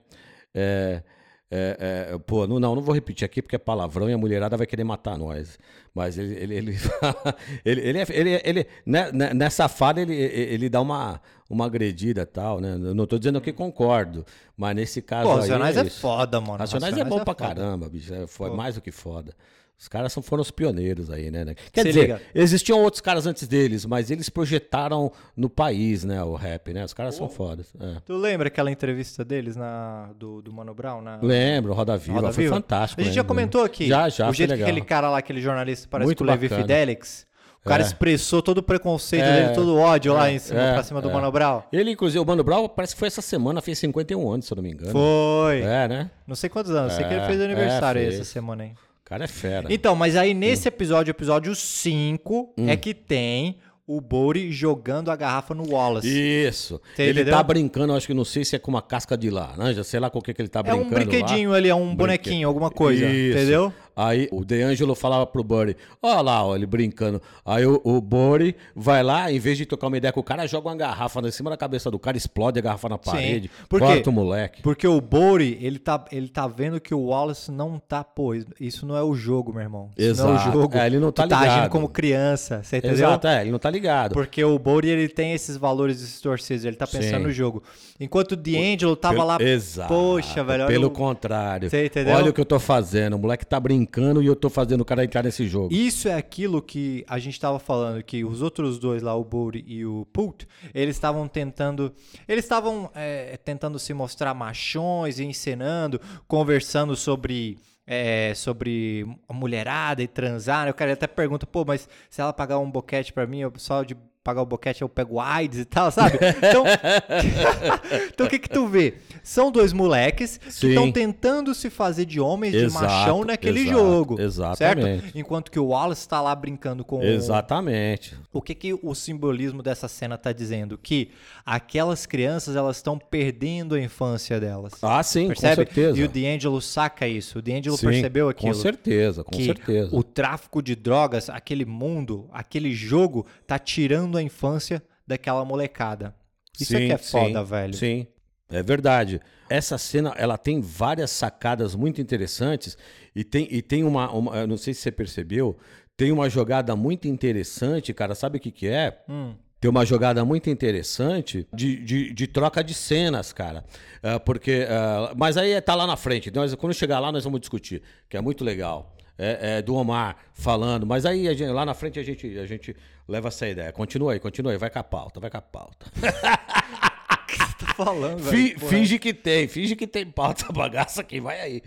É, 0.55 1.03
é, 1.51 2.09
é, 2.15 2.19
pô, 2.19 2.47
não, 2.47 2.59
não, 2.59 2.75
não 2.75 2.83
vou 2.83 2.95
repetir 2.95 3.25
aqui 3.25 3.41
porque 3.43 3.55
é 3.57 3.59
palavrão 3.59 4.09
e 4.09 4.13
a 4.13 4.19
mulherada 4.19 4.57
vai 4.57 4.67
querer 4.67 4.85
matar 4.85 5.17
nós. 5.19 5.59
Mas 5.95 6.19
ele, 6.19 6.35
ele, 6.35 6.55
ele, 6.57 6.77
ele, 7.65 7.81
ele, 7.81 7.99
é- 7.99 8.07
ele, 8.11 8.41
ele- 8.45 8.67
né, 8.85 9.13
né, 9.13 9.35
nessa 9.35 9.69
fala 9.69 10.01
ele, 10.01 10.15
ele 10.15 10.69
dá 10.69 10.81
uma, 10.81 11.21
uma 11.49 11.67
agredida 11.67 12.27
tal, 12.27 12.61
né? 12.61 12.73
Eu 12.75 12.95
não 12.95 13.07
tô 13.07 13.19
dizendo 13.19 13.41
que 13.41 13.53
concordo, 13.53 14.25
mas 14.57 14.75
nesse 14.75 15.01
caso 15.03 15.29
Pô, 15.29 15.37
Racionais 15.37 15.77
é, 15.77 15.83
isso. 15.85 16.01
foda, 16.01 16.41
mano. 16.41 16.59
Racionais 16.59 16.97
é 16.97 17.05
bom 17.05 17.17
pra 17.23 17.27
foda. 17.27 17.35
caramba, 17.37 17.89
bicho. 17.89 18.13
É 18.15 18.27
fo- 18.27 18.51
mais 18.55 18.75
do 18.75 18.81
que 18.81 18.91
foda. 18.91 19.33
Os 19.79 19.89
caras 19.89 20.13
são, 20.13 20.23
foram 20.23 20.41
os 20.41 20.51
pioneiros 20.51 21.11
aí, 21.11 21.31
né? 21.31 21.45
né? 21.45 21.55
Quer 21.73 21.83
Se 21.83 21.89
dizer, 21.89 22.01
liga. 22.03 22.23
existiam 22.35 22.81
outros 22.81 23.01
caras 23.01 23.27
antes 23.27 23.47
deles, 23.47 23.85
mas 23.85 24.11
eles 24.11 24.29
projetaram 24.31 25.13
no 25.37 25.51
país, 25.51 26.05
né? 26.05 26.23
O 26.23 26.35
rap, 26.37 26.73
né? 26.73 26.85
Os 26.85 26.95
caras 26.95 27.17
são 27.17 27.29
fodas. 27.29 27.67
é. 27.79 27.97
Tu 28.07 28.17
lembra 28.17 28.49
aquela 28.49 28.71
entrevista 28.71 29.25
deles 29.25 29.57
na, 29.57 30.11
do, 30.19 30.41
do 30.41 30.53
Mano 30.53 30.73
Brown? 30.73 31.03
Na, 31.03 31.19
Lembro, 31.21 31.73
Roda 31.75 31.97
Viva, 31.99 32.21
Roda 32.21 32.33
foi 32.33 32.45
Viva? 32.45 32.55
fantástico. 32.55 33.01
A 33.01 33.05
gente 33.05 33.15
já 33.15 33.21
lembro. 33.23 33.35
comentou 33.35 33.63
aqui. 33.65 33.89
Já, 33.89 34.09
já, 34.09 34.31
O 34.31 34.33
jeito 34.33 34.55
que 34.55 34.63
aquele 34.63 34.81
cara 34.81 35.11
lá, 35.11 35.19
aquele 35.19 35.41
jornalista, 35.43 35.87
parece 35.91 36.07
Muito 36.07 36.19
com 36.19 36.25
o 36.25 36.27
Levi. 36.29 36.49
Fidelix. 36.49 37.27
O 37.61 37.69
cara 37.69 37.83
É. 37.83 37.87
expressou 37.87 38.43
todo 38.43 38.59
o 38.59 38.63
preconceito 38.63 39.23
É. 39.25 39.43
dele, 39.43 39.55
todo 39.55 39.75
o 39.75 39.79
ódio 39.79 40.13
lá 40.13 40.31
em 40.31 40.39
cima, 40.39 40.61
É, 40.61 40.73
pra 40.75 40.83
cima 40.83 41.01
do 41.03 41.09
é. 41.11 41.13
Mano 41.13 41.33
Brown. 41.33 41.63
Ele, 41.73 41.91
inclusive, 41.91 42.19
o 42.21 42.25
Mano 42.27 42.45
Brown, 42.45 42.69
parece 42.69 42.95
que 42.95 42.99
foi 42.99 43.09
essa 43.09 43.23
semana, 43.23 43.61
fez 43.63 43.79
51 43.79 44.31
anos, 44.31 44.47
se 44.47 44.53
eu 44.53 44.57
não 44.57 44.63
me 44.63 44.71
engano. 44.71 44.93
Foi. 44.93 45.63
É, 45.63 45.89
né? 45.89 46.11
Não 46.27 46.37
sei 46.37 46.49
quantos 46.51 46.71
anos, 46.73 46.93
sei 46.93 47.05
que 47.07 47.13
ele 47.15 47.23
É, 47.23 47.27
fez 47.27 47.41
aniversário 47.41 47.99
é, 47.99 48.03
aí 48.05 48.09
fez. 48.11 48.21
essa 48.21 48.31
semana 48.31 48.65
aí. 48.65 48.73
O 49.05 49.11
cara 49.11 49.25
é 49.25 49.29
fera. 49.29 49.67
Então, 49.71 49.95
mas 49.95 50.17
aí 50.17 50.33
nesse 50.33 50.67
episódio, 50.67 51.11
episódio 51.11 51.55
5, 51.55 52.55
Hum. 52.57 52.69
é 52.69 52.77
que 52.77 52.95
tem 52.95 53.59
o 53.87 54.01
Bori 54.01 54.51
jogando 54.51 55.11
a 55.11 55.17
garrafa 55.17 55.55
no 55.55 55.71
Wallace. 55.71 56.09
Isso. 56.09 56.81
Você 56.97 57.03
ele 57.03 57.13
entendeu? 57.21 57.35
tá 57.35 57.43
brincando, 57.43 57.93
acho 57.93 58.07
que 58.07 58.15
não 58.15 58.25
sei 58.25 58.43
se 58.43 58.57
é 58.57 58.59
com 58.59 58.71
uma 58.71 58.81
casca 58.81 59.15
de 59.15 59.29
laranja, 59.29 59.85
sei 59.85 60.01
lá 60.01 60.09
com 60.09 60.19
o 60.21 60.23
que, 60.23 60.33
que 60.33 60.41
ele 60.41 60.49
tá 60.49 60.61
É 60.61 60.63
brincando. 60.63 60.87
um 60.87 60.91
lá. 60.91 60.95
brinquedinho 61.05 61.53
ali, 61.53 61.69
é 61.69 61.75
um 61.75 61.95
bonequinho, 61.95 62.49
alguma 62.49 62.71
coisa, 62.71 63.05
Isso. 63.05 63.37
entendeu? 63.37 63.71
Aí 63.97 64.29
o 64.33 64.45
DeAngelo 64.45 64.95
falava 64.95 65.27
pro 65.27 65.45
Buddy, 65.45 65.77
ó 66.03 66.21
lá, 66.21 66.45
ó, 66.45 66.57
ele 66.57 66.67
brincando. 66.67 67.21
Aí 67.45 67.65
o, 67.65 67.81
o 67.85 68.01
Buddy 68.01 68.57
vai 68.75 69.03
lá, 69.03 69.31
em 69.31 69.39
vez 69.39 69.57
de 69.57 69.65
tocar 69.67 69.87
uma 69.87 69.97
ideia 69.97 70.13
com 70.13 70.21
o 70.21 70.23
cara, 70.25 70.47
joga 70.49 70.69
uma 70.69 70.77
garrafa 70.77 71.21
em 71.21 71.31
cima 71.31 71.51
da 71.51 71.57
cabeça 71.57 71.91
do 71.91 71.99
cara, 71.99 72.17
explode 72.17 72.59
a 72.59 72.63
garrafa 72.63 72.89
na 72.89 72.99
parede, 72.99 73.51
Por 73.69 73.81
quê? 73.81 73.87
corta 73.87 74.11
o 74.11 74.13
moleque. 74.13 74.63
Porque 74.63 74.87
o 74.87 75.01
Bori, 75.01 75.59
ele 75.61 75.79
tá, 75.79 76.05
ele 76.11 76.29
tá 76.29 76.47
vendo 76.49 76.81
que 76.81 76.95
o 76.95 77.05
Wallace 77.07 77.53
não 77.53 77.79
tá, 77.79 78.03
pô, 78.03 78.35
isso 78.59 78.85
não 78.85 78.97
é 78.97 79.03
o 79.03 79.15
jogo, 79.15 79.53
meu 79.53 79.63
irmão. 79.63 79.91
Isso 79.97 80.23
não 80.23 80.31
é 80.31 80.33
o 80.33 80.37
Exato. 80.37 80.53
jogo. 80.59 80.77
É, 80.77 80.87
ele 80.87 80.99
não 80.99 81.13
tá 81.13 81.23
tu 81.25 81.29
tá 81.29 81.39
agindo 81.39 81.55
ligado. 81.55 81.71
como 81.71 81.89
criança, 81.89 82.63
você 82.65 82.79
entendeu? 82.79 82.97
Exato, 82.97 83.27
é, 83.29 83.43
ele 83.43 83.51
não 83.53 83.59
tá 83.61 83.71
ligado. 83.71 84.13
Porque 84.13 84.43
o 84.45 84.59
Bori, 84.59 84.89
ele 84.89 85.09
tem 85.09 85.33
esses 85.33 85.57
valores 85.57 86.01
distorcidos, 86.01 86.65
ele 86.65 86.77
tá 86.77 86.87
pensando 86.87 87.19
Sim. 87.19 87.23
no 87.27 87.31
jogo. 87.33 87.63
Enquanto 88.01 88.33
o 88.33 88.37
D'Angelo 88.37 88.97
tava 88.97 89.15
Pelo- 89.15 89.27
lá, 89.29 89.39
Exato. 89.41 89.89
poxa, 89.89 90.43
velho, 90.43 90.65
olha 90.65 90.73
Pelo 90.73 90.89
o- 90.89 90.91
contrário. 90.91 91.71
Você 91.71 91.87
entendeu? 91.87 92.15
Olha 92.17 92.31
o 92.31 92.33
que 92.33 92.41
eu 92.41 92.45
tô 92.45 92.59
fazendo. 92.59 93.15
O 93.15 93.19
moleque 93.19 93.47
tá 93.47 93.61
brincando 93.61 93.84
e 94.23 94.27
eu 94.27 94.37
tô 94.37 94.49
fazendo 94.51 94.81
o 94.81 94.85
cara 94.85 95.05
entrar 95.05 95.23
nesse 95.23 95.47
jogo. 95.47 95.73
Isso 95.73 96.09
é 96.09 96.15
aquilo 96.15 96.61
que 96.63 97.05
a 97.09 97.19
gente 97.19 97.35
estava 97.35 97.59
falando, 97.59 98.03
que 98.03 98.25
os 98.25 98.43
outros 98.43 98.79
dois 98.79 99.03
lá, 99.03 99.15
o 99.15 99.25
Bode 99.25 99.65
e 99.67 99.85
o 99.85 100.07
Pult, 100.13 100.47
eles 100.75 100.97
estavam 100.97 101.29
tentando. 101.29 101.93
Eles 102.27 102.45
estavam 102.45 102.91
é, 102.95 103.37
tentando 103.37 103.79
se 103.79 103.93
mostrar 103.93 104.35
machões 104.35 105.19
encenando, 105.19 106.01
conversando 106.27 106.97
sobre. 106.97 107.59
é, 107.87 108.33
sobre 108.35 109.07
mulherada 109.31 110.03
e 110.03 110.09
transar. 110.09 110.69
O 110.69 110.75
cara 110.75 110.93
até 110.95 111.07
pergunta, 111.07 111.47
pô, 111.47 111.65
mas 111.65 111.89
se 112.09 112.21
ela 112.21 112.33
pagar 112.33 112.59
um 112.59 112.71
boquete 112.71 113.13
pra 113.13 113.27
mim, 113.27 113.41
eu, 113.41 113.53
só 113.57 113.83
de 113.83 113.97
pagar 114.25 114.41
o 114.41 114.47
boquete 114.47 114.81
eu 114.81 114.89
pego 114.89 115.21
AIDS 115.21 115.59
e 115.61 115.65
tal, 115.67 115.91
sabe? 115.93 116.19
Então, 116.39 116.65
então 118.09 118.27
o 118.27 118.31
que 118.31 118.39
que 118.39 118.49
tu 118.49 118.67
vê? 118.67 118.95
São 119.23 119.53
dois 119.53 119.73
moleques 119.73 120.39
que 120.39 120.51
Sim. 120.51 120.69
estão 120.71 120.91
tentando 120.91 121.55
se 121.55 121.69
fazer 121.69 122.07
de 122.07 122.19
homens, 122.19 122.53
de 122.53 122.65
Exato, 122.65 122.85
machão 122.87 123.25
naquele 123.25 123.61
exato, 123.61 123.79
jogo. 123.79 124.21
exatamente. 124.21 125.03
Certo? 125.03 125.19
Enquanto 125.19 125.51
que 125.51 125.59
o 125.61 125.67
Wallace 125.67 126.09
tá 126.09 126.23
lá 126.23 126.35
brincando 126.35 126.83
com 126.85 127.01
o- 127.01 127.05
Exatamente. 127.05 128.17
o 128.33 128.41
que, 128.41 128.55
que 128.55 128.73
o 128.83 128.95
simbolismo 128.95 129.63
dessa 129.63 129.89
cena 129.89 130.17
tá 130.17 130.33
dizendo? 130.33 130.79
Que 130.79 131.11
aquelas 131.45 132.07
crianças 132.07 132.57
elas 132.57 132.77
estão 132.79 132.99
perdendo 132.99 133.75
a 133.75 133.81
infância 133.81 134.41
delas. 134.41 134.73
Ah, 134.83 135.03
sim, 135.03 135.29
percebe? 135.29 135.57
com 135.57 135.63
certeza. 135.75 135.99
E 135.99 136.03
o 136.03 136.09
D'Angelo 136.09 136.61
saca 136.63 137.07
isso. 137.07 137.39
O 137.41 137.43
D'Angelo 137.43 137.77
percebeu 137.79 138.31
aquilo. 138.31 138.55
Com 138.55 138.59
certeza, 138.59 139.23
com 139.23 139.31
que 139.33 139.45
certeza. 139.45 139.95
o 139.95 140.03
tráfico 140.03 140.63
de 140.63 140.75
drogas, 140.75 141.29
aquele 141.29 141.67
mundo, 141.67 142.27
aquele 142.33 142.73
jogo, 142.73 143.27
tá 143.47 143.59
tirando 143.59 144.14
a 144.19 144.23
infância 144.23 144.83
daquela 145.07 145.45
molecada. 145.45 146.15
Isso 146.59 146.77
é 146.77 146.81
Sim, 146.81 146.87
que 146.87 146.93
é 146.93 146.99
foda, 146.99 147.41
sim, 147.41 147.51
velho. 147.51 147.75
Sim, 147.75 148.07
é 148.51 148.63
verdade. 148.63 149.21
Essa 149.51 149.77
cena, 149.77 150.15
ela 150.17 150.39
tem 150.39 150.61
várias 150.61 151.11
sacadas 151.11 151.75
muito 151.75 152.01
interessantes 152.01 152.77
e 153.15 153.23
tem, 153.25 153.47
e 153.51 153.61
tem 153.61 153.85
uma, 153.85 154.11
uma- 154.13 154.47
não 154.47 154.57
sei 154.57 154.73
se 154.73 154.81
você 154.81 154.93
percebeu, 154.93 155.57
tem 155.97 156.11
uma 156.13 156.29
jogada 156.31 156.75
muito 156.75 157.07
interessante, 157.09 157.93
cara, 157.93 158.15
sabe 158.15 158.39
o 158.39 158.41
que 158.41 158.51
que 158.51 158.67
é? 158.69 159.03
Hum. 159.09 159.35
Tem 159.61 159.71
uma 159.71 159.87
jogada 159.87 160.25
muito 160.27 160.51
interessante 160.51 161.47
de, 161.53 161.77
de, 161.77 162.13
de 162.13 162.27
troca 162.27 162.63
de 162.63 162.75
cenas, 162.75 163.33
cara. 163.33 163.65
Ah, 164.03 164.21
porque. 164.21 164.67
ah, 164.69 165.15
mas 165.17 165.39
aí 165.39 165.59
tá 165.63 165.75
lá 165.75 165.87
na 165.87 165.97
frente. 165.97 166.31
Nós, 166.31 166.55
quando 166.55 166.75
chegar 166.75 167.01
lá, 167.01 167.11
nós 167.11 167.25
vamos 167.25 167.41
discutir, 167.41 167.83
que 168.09 168.15
é 168.17 168.21
muito 168.21 168.45
legal. 168.45 168.94
É, 169.17 169.59
é 169.59 169.63
do 169.63 169.75
Omar 169.77 170.17
falando, 170.33 170.85
mas 170.85 171.07
aí 171.07 171.25
gente- 171.37 171.51
lá 171.53 171.65
na 171.65 171.73
frente 171.75 172.01
a 172.01 172.03
gente, 172.03 172.37
a 172.39 172.47
gente 172.47 172.75
leva 173.07 173.29
essa 173.29 173.47
ideia. 173.47 173.71
Continua 173.73 174.13
aí, 174.13 174.19
continua 174.21 174.51
aí, 174.53 174.59
vai 174.59 174.71
com 174.71 174.79
a 174.81 174.83
pauta, 174.85 175.21
vai 175.21 175.31
com 175.31 175.37
a 175.37 175.43
pauta. 175.43 175.87
Tô 177.59 177.67
falando, 177.85 178.19
Fi- 178.25 178.31
velho. 178.49 178.61
Porra. 178.61 178.71
finge 178.73 178.99
que 178.99 179.15
tem, 179.15 179.47
finge 179.49 179.77
que 179.77 179.87
tem 179.87 180.05
pauta 180.07 180.51
bagaça 180.53 181.01
aqui, 181.01 181.21
vai 181.21 181.41
aí. 181.41 181.63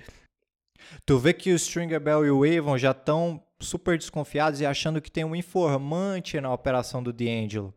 Tu 1.06 1.18
vê 1.18 1.34
que 1.34 1.52
o 1.52 1.56
Stringer 1.56 2.00
Bell 2.00 2.26
e 2.26 2.32
o 2.32 2.44
Avon 2.60 2.78
já 2.78 2.92
estão 2.92 3.42
super 3.60 3.98
desconfiados 3.98 4.62
e 4.62 4.66
achando 4.66 5.02
que 5.02 5.10
tem 5.12 5.24
um 5.24 5.36
informante 5.36 6.40
na 6.40 6.54
operação 6.54 7.02
do 7.02 7.12
D'Angelo. 7.12 7.74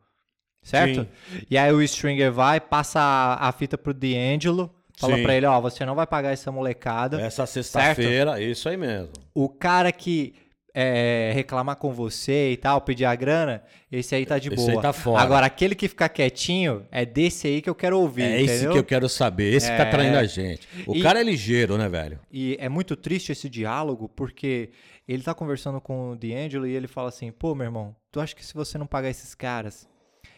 Certo? 0.62 1.08
E 1.50 1.56
aí 1.56 1.72
o 1.72 1.81
Stringer 1.82 2.31
vai, 2.32 2.61
passa 2.61 3.00
a, 3.00 3.49
a 3.49 3.52
fita 3.52 3.78
pro 3.78 3.94
D'Angelo, 3.94 4.70
fala 4.99 5.17
Sim. 5.17 5.23
pra 5.23 5.35
ele, 5.35 5.47
ó, 5.47 5.61
você 5.61 5.85
não 5.85 5.95
vai 5.95 6.07
pagar 6.07 6.31
essa 6.33 6.51
molecada. 6.53 7.21
Essa 7.21 7.47
sexta-feira, 7.47 8.41
isso 8.41 8.69
aí 8.69 8.77
mesmo. 8.77 9.11
O 9.35 9.49
cara 9.49 9.91
que 9.93 10.35
é, 10.73 11.33
reclamar 11.35 11.77
com 11.77 11.93
você 11.93 12.53
e 12.53 12.57
tal, 12.57 12.81
pedir 12.81 13.05
a 13.05 13.15
grana, 13.15 13.63
esse 13.91 14.15
aí 14.15 14.25
tá 14.25 14.39
de 14.39 14.49
Esse 14.49 14.57
boa. 14.57 14.71
aí 14.73 14.81
tá 14.81 14.93
fora. 14.93 15.21
Agora, 15.21 15.47
aquele 15.47 15.75
que 15.75 15.89
ficar 15.89 16.09
quietinho, 16.09 16.87
é 16.93 17.05
desse 17.05 17.49
aí 17.49 17.61
que 17.61 17.69
eu 17.69 17.75
quero 17.75 17.99
ouvir, 17.99 18.23
É 18.23 18.41
esse 18.41 18.55
entendeu? 18.55 18.73
que 18.75 18.79
eu 18.79 18.85
quero 18.85 19.09
saber, 19.09 19.53
esse 19.53 19.69
que 19.71 19.77
tá 19.77 19.83
É. 19.83 19.91
traindo 19.91 20.17
a 20.17 20.25
gente. 20.25 20.69
O 20.87 20.95
E- 20.95 21.03
cara 21.03 21.21
é 21.21 21.25
ligeiro, 21.25 21.77
né, 21.77 21.89
velho? 21.89 22.21
E 22.31 22.57
é 22.61 22.69
muito 22.69 22.95
triste 22.95 23.33
esse 23.33 23.49
diálogo, 23.49 24.09
porque 24.09 24.71
ele 25.09 25.25
tá 25.25 25.35
conversando 25.35 25.81
com 25.81 26.13
o 26.13 26.17
D'Angelo 26.17 26.67
e 26.69 26.73
ele 26.77 26.87
fala 26.87 27.09
assim: 27.09 27.33
pô, 27.33 27.53
meu 27.53 27.65
irmão, 27.67 27.97
tu 28.13 28.21
acha 28.21 28.35
que 28.37 28.45
se 28.47 28.55
você 28.55 28.79
não 28.79 28.87
pagar 28.87 29.11
esses 29.11 29.35
caras, 29.35 29.89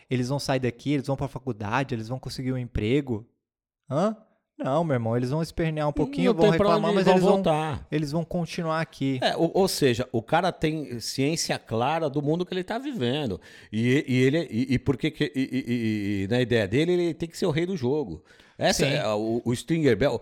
eles 0.09 0.31
vão 0.31 0.39
sair 0.39 0.61
daqui, 0.61 0.93
eles 0.95 1.07
vão 1.07 1.17
pra 1.17 1.29
faculdade, 1.29 1.95
eles 1.95 2.09
vão 2.09 2.19
conseguir 2.19 2.53
um 2.55 2.59
emprego? 2.59 3.27
Hã? 3.91 4.17
Não, 4.63 4.85
meu 4.85 4.95
irmão, 4.95 5.17
eles 5.17 5.31
vão 5.31 5.43
espernear 5.43 5.89
um 5.89 5.93
pouquinho, 5.93 6.33
vão 6.35 6.51
reclamar, 6.51 6.93
mas 6.93 7.05
vão 7.05 7.15
eles 7.15 7.25
vão, 7.25 7.33
voltar. 7.35 7.87
eles 7.91 8.13
vão 8.13 8.25
continuar 8.25 8.81
aqui. 8.81 9.19
É, 9.23 9.37
ou, 9.37 9.51
ou 9.55 9.69
seja, 9.69 10.09
o 10.13 10.23
cara 10.23 10.51
tem 10.53 10.99
ciência 11.01 11.59
clara 11.59 12.09
do 12.09 12.23
mundo 12.23 12.45
que 12.47 12.53
ele 12.53 12.61
está 12.61 12.79
vivendo. 12.79 13.41
E, 13.73 14.05
e 14.07 14.17
ele 14.23 14.49
e, 14.51 14.75
e 14.75 14.79
porque 14.79 15.11
que, 15.11 15.33
e, 15.35 15.41
e- 15.41 16.23
e- 16.25 16.29
na 16.29 16.41
ideia 16.41 16.67
dele 16.69 16.93
ele 16.93 17.15
tem 17.15 17.29
que 17.29 17.37
ser 17.37 17.47
o 17.47 17.51
rei 17.51 17.67
do 17.67 17.77
jogo. 17.77 18.23
Essa 18.59 18.87
é, 18.87 19.05
o, 19.09 19.43
o 19.45 19.53
Stringer 19.53 19.97
Bell, 19.97 20.21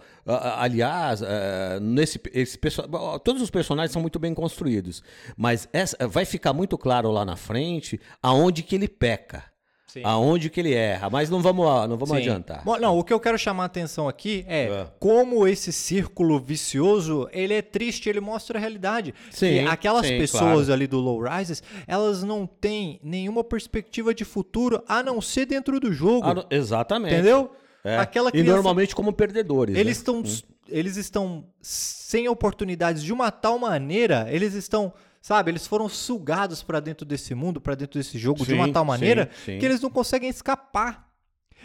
aliás, 0.57 1.21
é, 1.21 1.79
nesse 1.81 2.19
esse 2.33 2.59
todos 3.23 3.43
os 3.43 3.51
personagens 3.51 3.93
são 3.93 4.01
muito 4.01 4.19
bem 4.19 4.33
construídos, 4.33 5.03
mas 5.37 5.69
essa, 5.73 6.09
vai 6.09 6.25
ficar 6.25 6.53
muito 6.55 6.79
claro 6.79 7.11
lá 7.11 7.25
na 7.25 7.37
frente 7.37 8.01
aonde 8.23 8.63
que 8.63 8.75
ele 8.75 8.89
peca. 8.89 9.45
Sim. 9.93 10.03
Aonde 10.05 10.49
que 10.49 10.61
ele 10.61 10.73
erra, 10.73 11.11
mas 11.11 11.29
não 11.29 11.41
vamos, 11.43 11.65
não 11.89 11.97
vamos 11.97 12.11
Sim. 12.11 12.17
adiantar. 12.17 12.63
Bom, 12.65 12.79
não, 12.79 12.97
o 12.99 13.03
que 13.03 13.13
eu 13.13 13.19
quero 13.19 13.37
chamar 13.37 13.65
a 13.65 13.67
atenção 13.67 14.09
aqui 14.09 14.45
é, 14.47 14.65
É. 14.67 14.87
como 15.01 15.49
esse 15.49 15.73
círculo 15.73 16.39
vicioso, 16.39 17.29
ele 17.33 17.55
é 17.55 17.61
triste, 17.63 18.09
ele 18.09 18.21
mostra 18.21 18.57
a 18.57 18.61
realidade. 18.61 19.13
Sim, 19.31 19.49
que 19.55 19.59
aquelas 19.69 20.07
sim, 20.07 20.17
pessoas 20.19 20.43
claro. 20.67 20.73
ali 20.73 20.87
do 20.87 21.01
Low 21.01 21.21
Rises, 21.23 21.63
elas 21.87 22.23
não 22.23 22.47
têm 22.47 23.01
nenhuma 23.03 23.43
perspectiva 23.43 24.15
de 24.15 24.25
futuro 24.25 24.83
a 24.87 25.03
não 25.03 25.21
ser 25.21 25.47
dentro 25.47 25.81
do 25.81 25.93
jogo. 25.93 26.27
Ah, 26.27 26.47
exatamente. 26.51 27.15
entendeu? 27.15 27.51
É. 27.83 27.97
Aquela 27.99 28.29
E 28.29 28.33
criança, 28.33 28.53
normalmente 28.53 28.95
como 28.95 29.13
perdedores. 29.13 29.75
eles 29.75 29.87
né? 29.87 29.93
estão 29.93 30.23
eles 30.69 30.97
estão 30.97 31.45
sem 31.61 32.29
oportunidades 32.29 33.03
de 33.03 33.13
uma 33.13 33.33
tal 33.33 33.59
maneira, 33.59 34.29
eles 34.31 34.55
estão 34.55 34.93
Sabe, 35.21 35.51
eles 35.51 35.67
foram 35.67 35.89
sugados 35.89 36.63
pra 36.63 36.81
dentro 36.81 37.05
desse 37.05 37.35
mundo, 37.35 37.61
pra 37.61 37.75
dentro 37.75 37.99
desse 38.01 38.19
jogo 38.19 38.45
de 38.47 38.55
uma 38.55 38.67
Sim, 38.67 38.73
tal 38.73 38.85
maneira 38.85 39.31
sim, 39.45 39.53
sim. 39.53 39.59
que 39.59 39.67
eles 39.67 39.81
não 39.81 39.91
conseguem 39.91 40.31
escapar. 40.31 41.11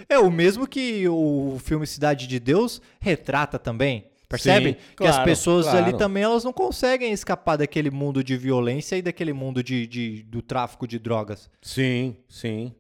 É 0.10 0.20
o 0.20 0.30
mesmo 0.30 0.68
que 0.68 1.08
o 1.08 1.58
filme 1.64 1.88
Cidade 1.88 2.28
de 2.28 2.38
Deus 2.40 2.82
retrata 3.00 3.58
também. 3.58 4.10
Percebe? 4.28 4.72
Sim, 4.72 4.76
que 4.98 5.04
as 5.06 5.12
claro, 5.16 5.24
pessoas 5.30 5.68
ali 5.68 5.84
claro. 5.84 5.98
também 5.98 6.24
elas 6.24 6.44
não 6.44 6.52
conseguem 6.52 7.14
escapar 7.14 7.56
daquele 7.58 7.90
mundo 7.92 8.24
de 8.24 8.36
violência 8.36 8.98
e 8.98 9.02
daquele 9.02 9.32
mundo 9.32 9.64
de, 9.64 9.88
de- 9.88 10.24
do 10.24 10.42
tráfico 10.42 10.86
de 10.88 11.00
drogas. 11.00 11.50
Sim, 11.62 12.18
sim. 12.28 12.74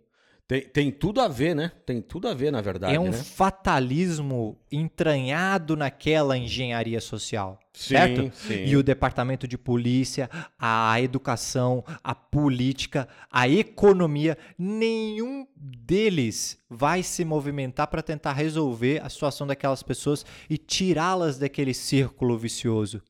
Tem, 0.47 0.61
tem 0.61 0.91
tudo 0.91 1.21
a 1.21 1.27
ver, 1.27 1.55
né? 1.55 1.71
Tem 1.87 1.99
tudo 1.99 2.27
a 2.27 2.33
ver, 2.33 2.51
na 2.51 2.61
verdade, 2.61 2.93
é 2.93 2.99
um 2.99 3.09
né? 3.09 3.13
fatalismo 3.13 4.55
entranhado 4.71 5.75
naquela 5.75 6.37
engenharia 6.37 7.01
social, 7.01 7.59
Sim, 7.73 7.95
certo? 7.95 8.31
sim. 8.35 8.65
E 8.65 8.77
o 8.77 8.83
departamento 8.83 9.47
de 9.47 9.57
polícia, 9.57 10.29
a 10.59 11.01
educação, 11.01 11.83
a 12.03 12.13
política, 12.13 13.07
a 13.31 13.49
economia, 13.49 14.37
nenhum 14.55 15.47
deles 15.55 16.59
vai 16.69 17.01
se 17.01 17.25
movimentar 17.25 17.87
para 17.87 18.03
tentar 18.03 18.33
resolver 18.33 19.01
a 19.03 19.09
situação 19.09 19.47
daquelas 19.47 19.81
pessoas 19.81 20.23
e 20.47 20.59
tirá-las 20.59 21.39
daquele 21.39 21.73
círculo 21.73 22.37
vicioso. 22.37 23.01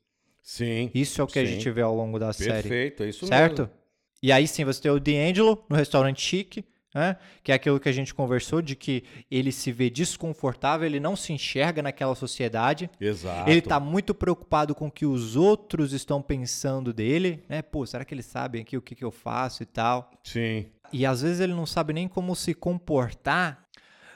Sim. 0.42 0.90
Isso 0.94 1.20
é 1.20 1.24
o 1.24 1.28
que 1.28 1.40
a 1.40 1.46
sim. 1.46 1.52
gente 1.52 1.70
vê 1.70 1.82
ao 1.82 1.94
longo 1.94 2.18
da 2.18 2.32
série. 2.32 2.70
Perfeito, 2.70 3.04
é 3.04 3.10
isso 3.10 3.28
certo? 3.28 3.64
mesmo. 3.64 3.74
E 4.24 4.32
aí 4.32 4.48
sim 4.48 4.64
você 4.64 4.82
tem 4.82 4.92
o 4.92 5.00
D'Angelo 5.00 5.66
no 5.70 5.76
restaurante 5.76 6.22
chique, 6.22 6.64
né? 6.96 7.18
Que 7.44 7.52
é 7.52 7.56
aquilo 7.56 7.80
que 7.80 7.90
a 7.90 7.92
gente 7.92 8.14
conversou 8.16 8.62
de 8.62 8.76
que 8.76 9.04
ele 9.30 9.52
se 9.52 9.72
vê 9.72 9.90
desconfortável, 9.90 10.88
ele 10.88 11.00
não 11.00 11.16
se 11.16 11.34
enxerga 11.34 11.84
naquela 11.84 12.16
sociedade. 12.16 12.90
Exato. 13.00 13.50
Ele 13.50 13.62
tá 13.62 13.80
muito 13.80 14.16
preocupado 14.16 14.74
com 14.74 14.88
o 14.88 14.92
que 14.92 15.06
os 15.06 15.36
outros 15.36 15.92
estão 15.92 16.22
pensando 16.22 16.94
dele, 16.94 17.44
né? 17.50 17.62
Pô, 17.62 17.86
será 17.86 18.06
que 18.06 18.14
eles 18.14 18.26
sabem 18.26 18.62
aqui 18.62 18.78
o 18.78 18.82
que, 18.82 18.96
que 18.96 19.04
eu 19.04 19.12
faço 19.12 19.62
e 19.62 19.66
tal? 19.66 20.10
Sim. 20.24 20.66
E 20.94 21.06
às 21.06 21.22
vezes 21.22 21.42
ele 21.42 21.54
não 21.54 21.66
sabe 21.66 21.92
nem 21.92 22.08
como 22.08 22.34
se 22.36 22.54
comportar. 22.54 23.66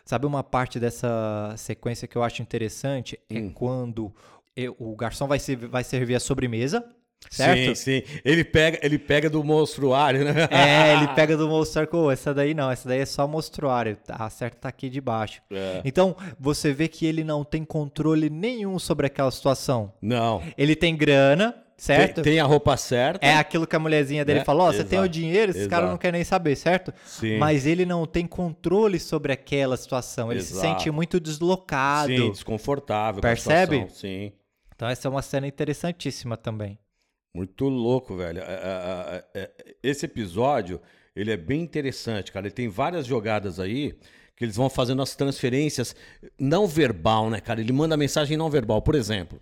Sabe 0.06 0.26
uma 0.26 0.44
parte 0.44 0.80
dessa 0.80 1.54
sequência 1.58 2.08
que 2.08 2.16
eu 2.16 2.24
acho 2.24 2.42
interessante? 2.42 3.20
É 3.30 3.40
Hum. 3.40 3.52
quando 3.54 4.12
eu- 4.56 4.76
o 4.80 4.96
garçom 4.96 5.28
vai, 5.28 5.38
ser, 5.38 5.56
vai 5.58 5.84
servir 5.84 6.16
a 6.16 6.20
sobremesa, 6.20 6.84
certo? 7.30 7.76
Sim, 7.76 8.02
sim. 8.02 8.20
Ele 8.24 8.44
pega, 8.44 8.80
ele 8.82 8.98
pega 8.98 9.30
do 9.30 9.44
monstruário, 9.44 10.24
né? 10.24 10.48
É, 10.50 10.94
ele 10.94 11.08
pega 11.16 11.36
do 11.36 11.48
monstruário, 11.48 11.94
"Ô, 11.96 12.12
essa 12.12 12.34
daí 12.34 12.54
não, 12.54 12.70
essa 12.72 12.88
daí 12.88 13.00
é 13.00 13.06
só 13.06 13.28
monstruário, 13.28 13.98
a 14.08 14.30
certa 14.30 14.58
tá 14.62 14.70
aqui 14.70 14.90
debaixo. 14.90 15.42
É. 15.52 15.82
Então, 15.84 16.16
você 16.40 16.72
vê 16.74 16.88
que 16.88 17.06
ele 17.06 17.24
não 17.24 17.44
tem 17.44 17.64
controle 17.64 18.30
nenhum 18.30 18.80
sobre 18.80 19.08
aquela 19.08 19.32
situação. 19.32 19.92
Não. 20.02 20.42
Ele 20.58 20.76
tem 20.76 20.96
grana, 20.96 21.56
certo? 21.78 22.16
Tem, 22.16 22.34
tem 22.34 22.40
a 22.40 22.46
roupa 22.46 22.76
certa. 22.78 23.26
É 23.26 23.36
aquilo 23.36 23.66
que 23.66 23.76
a 23.76 23.80
mulherzinha 23.80 24.26
dele 24.26 24.40
É, 24.40 24.44
falou, 24.44 24.68
ó, 24.68 24.72
você 24.72 24.84
tem 24.84 25.00
o 25.00 25.08
dinheiro, 25.08 25.52
esses 25.52 25.68
caras 25.68 25.90
não 25.90 25.98
querem 25.98 26.20
nem 26.20 26.26
saber, 26.26 26.56
certo? 26.56 26.94
Sim. 27.06 27.38
Mas 27.38 27.66
ele 27.66 27.86
não 27.86 28.06
tem 28.06 28.26
controle 28.28 29.00
sobre 29.00 29.32
aquela 29.32 29.78
situação, 29.78 30.32
ele 30.32 30.42
se 30.42 30.54
Exato. 30.54 30.80
sente 30.80 30.92
muito 30.92 31.20
deslocado. 31.20 32.14
Sim, 32.16 32.32
desconfortável. 32.32 33.22
Percebe? 33.22 33.88
Sim. 33.92 34.32
Então 34.76 34.88
essa 34.88 35.08
é 35.08 35.12
uma 35.12 35.22
cena 35.22 35.48
interessantíssima 35.48 36.38
também. 36.38 36.78
Muito 37.34 37.66
louco, 37.66 38.16
velho. 38.16 38.40
É, 38.40 39.24
é, 39.34 39.42
é, 39.42 39.76
Esse 39.84 40.06
episódio, 40.06 40.82
ele 41.16 41.32
é 41.32 41.38
bem 41.38 41.62
interessante, 41.62 42.32
cara. 42.32 42.48
Ele 42.48 42.54
tem 42.54 42.68
várias 42.68 43.06
jogadas 43.06 43.60
aí 43.60 43.96
que 44.36 44.46
eles 44.46 44.56
vão 44.56 44.70
fazendo 44.70 45.02
as 45.02 45.16
transferências 45.16 45.96
não 46.40 46.66
verbal, 46.66 47.30
né, 47.30 47.42
cara? 47.42 47.60
Ele 47.60 47.74
manda 47.74 47.98
mensagem 47.98 48.38
não 48.38 48.50
verbal. 48.50 48.82
Por 48.82 48.96
exemplo, 48.96 49.40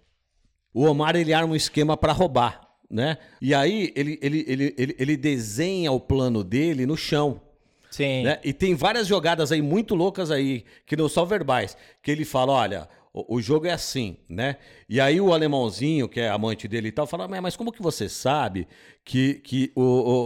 o 0.73 0.85
Omar, 0.85 1.15
ele 1.15 1.33
arma 1.33 1.53
um 1.53 1.55
esquema 1.55 1.95
pra 1.95 2.11
roubar, 2.11 2.67
né? 2.89 3.17
E 3.39 3.53
aí, 3.53 3.93
ele, 3.95 4.19
ele, 4.21 4.45
ele, 4.47 4.75
ele, 4.77 4.95
ele 4.97 5.17
desenha 5.17 5.91
o 5.91 5.99
plano 5.99 6.43
dele 6.43 6.85
no 6.85 6.97
chão. 6.97 7.41
Sim. 7.89 8.23
né? 8.23 8.39
E 8.43 8.53
tem 8.53 8.75
várias 8.75 9.07
jogadas 9.07 9.51
aí 9.51 9.61
muito 9.61 9.95
loucas 9.95 10.29
aí, 10.29 10.65
que 10.85 10.95
não 10.95 11.07
são 11.07 11.25
verbais, 11.25 11.77
que 12.01 12.11
ele 12.11 12.25
fala, 12.25 12.53
olha, 12.53 12.89
o, 13.27 13.35
o 13.37 13.41
jogo 13.41 13.67
é 13.67 13.71
assim, 13.71 14.17
né? 14.29 14.57
E 14.89 14.99
aí 15.01 15.19
o 15.19 15.33
alemãozinho, 15.33 16.07
que 16.07 16.19
é 16.19 16.29
amante 16.29 16.67
dele 16.67 16.89
e 16.89 16.91
tal, 16.91 17.07
fala, 17.07 17.27
mas 17.27 17.55
como 17.55 17.71
que 17.71 17.81
você 17.81 18.07
sabe 18.09 18.67
que, 19.03 19.35
que 19.35 19.71
o, 19.75 19.81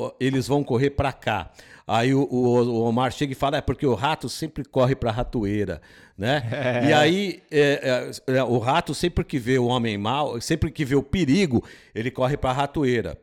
o- 0.07 0.13
eles 0.19 0.47
vão 0.47 0.63
correr 0.63 0.91
pra 0.91 1.11
cá? 1.13 1.51
Aí 1.87 2.13
o, 2.13 2.23
o- 2.29 2.83
Omar 2.83 3.11
chega 3.11 3.31
e 3.33 3.35
fala, 3.35 3.57
é 3.57 3.61
porque 3.61 3.85
o 3.85 3.93
rato 3.95 4.29
sempre 4.29 4.63
corre 4.63 4.95
pra 4.95 5.11
ratoeira, 5.11 5.81
né? 6.17 6.43
E 6.89 6.93
aí 6.93 7.41
é, 7.51 8.09
é, 8.27 8.37
é, 8.37 8.43
o 8.43 8.57
rato 8.59 8.93
sempre 8.93 9.23
que 9.25 9.37
vê 9.39 9.57
o 9.59 9.65
homem 9.65 9.97
mal, 9.97 10.39
sempre 10.41 10.71
que 10.71 10.85
vê 10.85 10.95
o 10.95 11.03
perigo, 11.03 11.63
ele 11.95 12.09
corre 12.11 12.37
pra 12.37 12.51
ratoeira. 12.51 13.17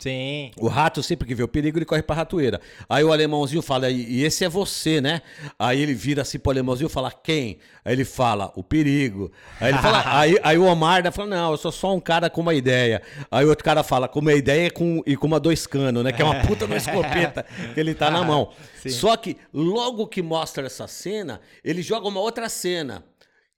Sim. 0.00 0.50
O 0.56 0.66
rato, 0.66 1.02
sempre 1.02 1.28
que 1.28 1.34
vê 1.34 1.42
o 1.42 1.48
perigo, 1.48 1.76
ele 1.76 1.84
corre 1.84 2.02
pra 2.02 2.16
ratoeira. 2.16 2.58
Aí 2.88 3.04
o 3.04 3.12
alemãozinho 3.12 3.60
fala, 3.60 3.90
e 3.90 4.22
esse 4.22 4.46
é 4.46 4.48
você, 4.48 4.98
né? 4.98 5.20
Aí 5.58 5.80
ele 5.80 5.92
vira 5.92 6.22
assim 6.22 6.38
pro 6.38 6.50
alemãozinho 6.50 6.86
e 6.86 6.90
fala, 6.90 7.12
quem? 7.12 7.58
Aí 7.84 7.92
ele 7.92 8.06
fala, 8.06 8.50
o 8.56 8.64
perigo. 8.64 9.30
Aí 9.60 9.72
ele 9.72 9.78
fala, 9.78 10.02
aí, 10.18 10.38
aí 10.42 10.56
o 10.56 10.64
Omar 10.64 11.12
fala, 11.12 11.28
não, 11.28 11.50
eu 11.50 11.56
sou 11.58 11.70
só 11.70 11.94
um 11.94 12.00
cara 12.00 12.30
com 12.30 12.40
uma 12.40 12.54
ideia. 12.54 13.02
Aí 13.30 13.44
o 13.44 13.50
outro 13.50 13.62
cara 13.62 13.82
fala, 13.82 14.08
com 14.08 14.20
uma 14.20 14.32
ideia 14.32 14.68
e 14.68 14.70
com, 14.70 15.02
e 15.06 15.14
com 15.16 15.26
uma 15.26 15.38
dois 15.38 15.66
canos, 15.66 16.02
né? 16.02 16.12
Que 16.12 16.22
é 16.22 16.24
uma 16.24 16.40
puta 16.46 16.64
uma 16.64 16.76
escopeta 16.78 17.44
que 17.74 17.78
ele 17.78 17.94
tá 17.94 18.10
na 18.10 18.24
mão. 18.24 18.52
Sim. 18.80 18.88
Só 18.88 19.14
que 19.18 19.36
logo 19.52 20.06
que 20.06 20.22
mostra 20.22 20.64
essa 20.64 20.86
cena, 20.86 21.42
ele 21.62 21.82
joga 21.82 22.08
uma 22.08 22.20
outra 22.20 22.48
cena, 22.48 23.04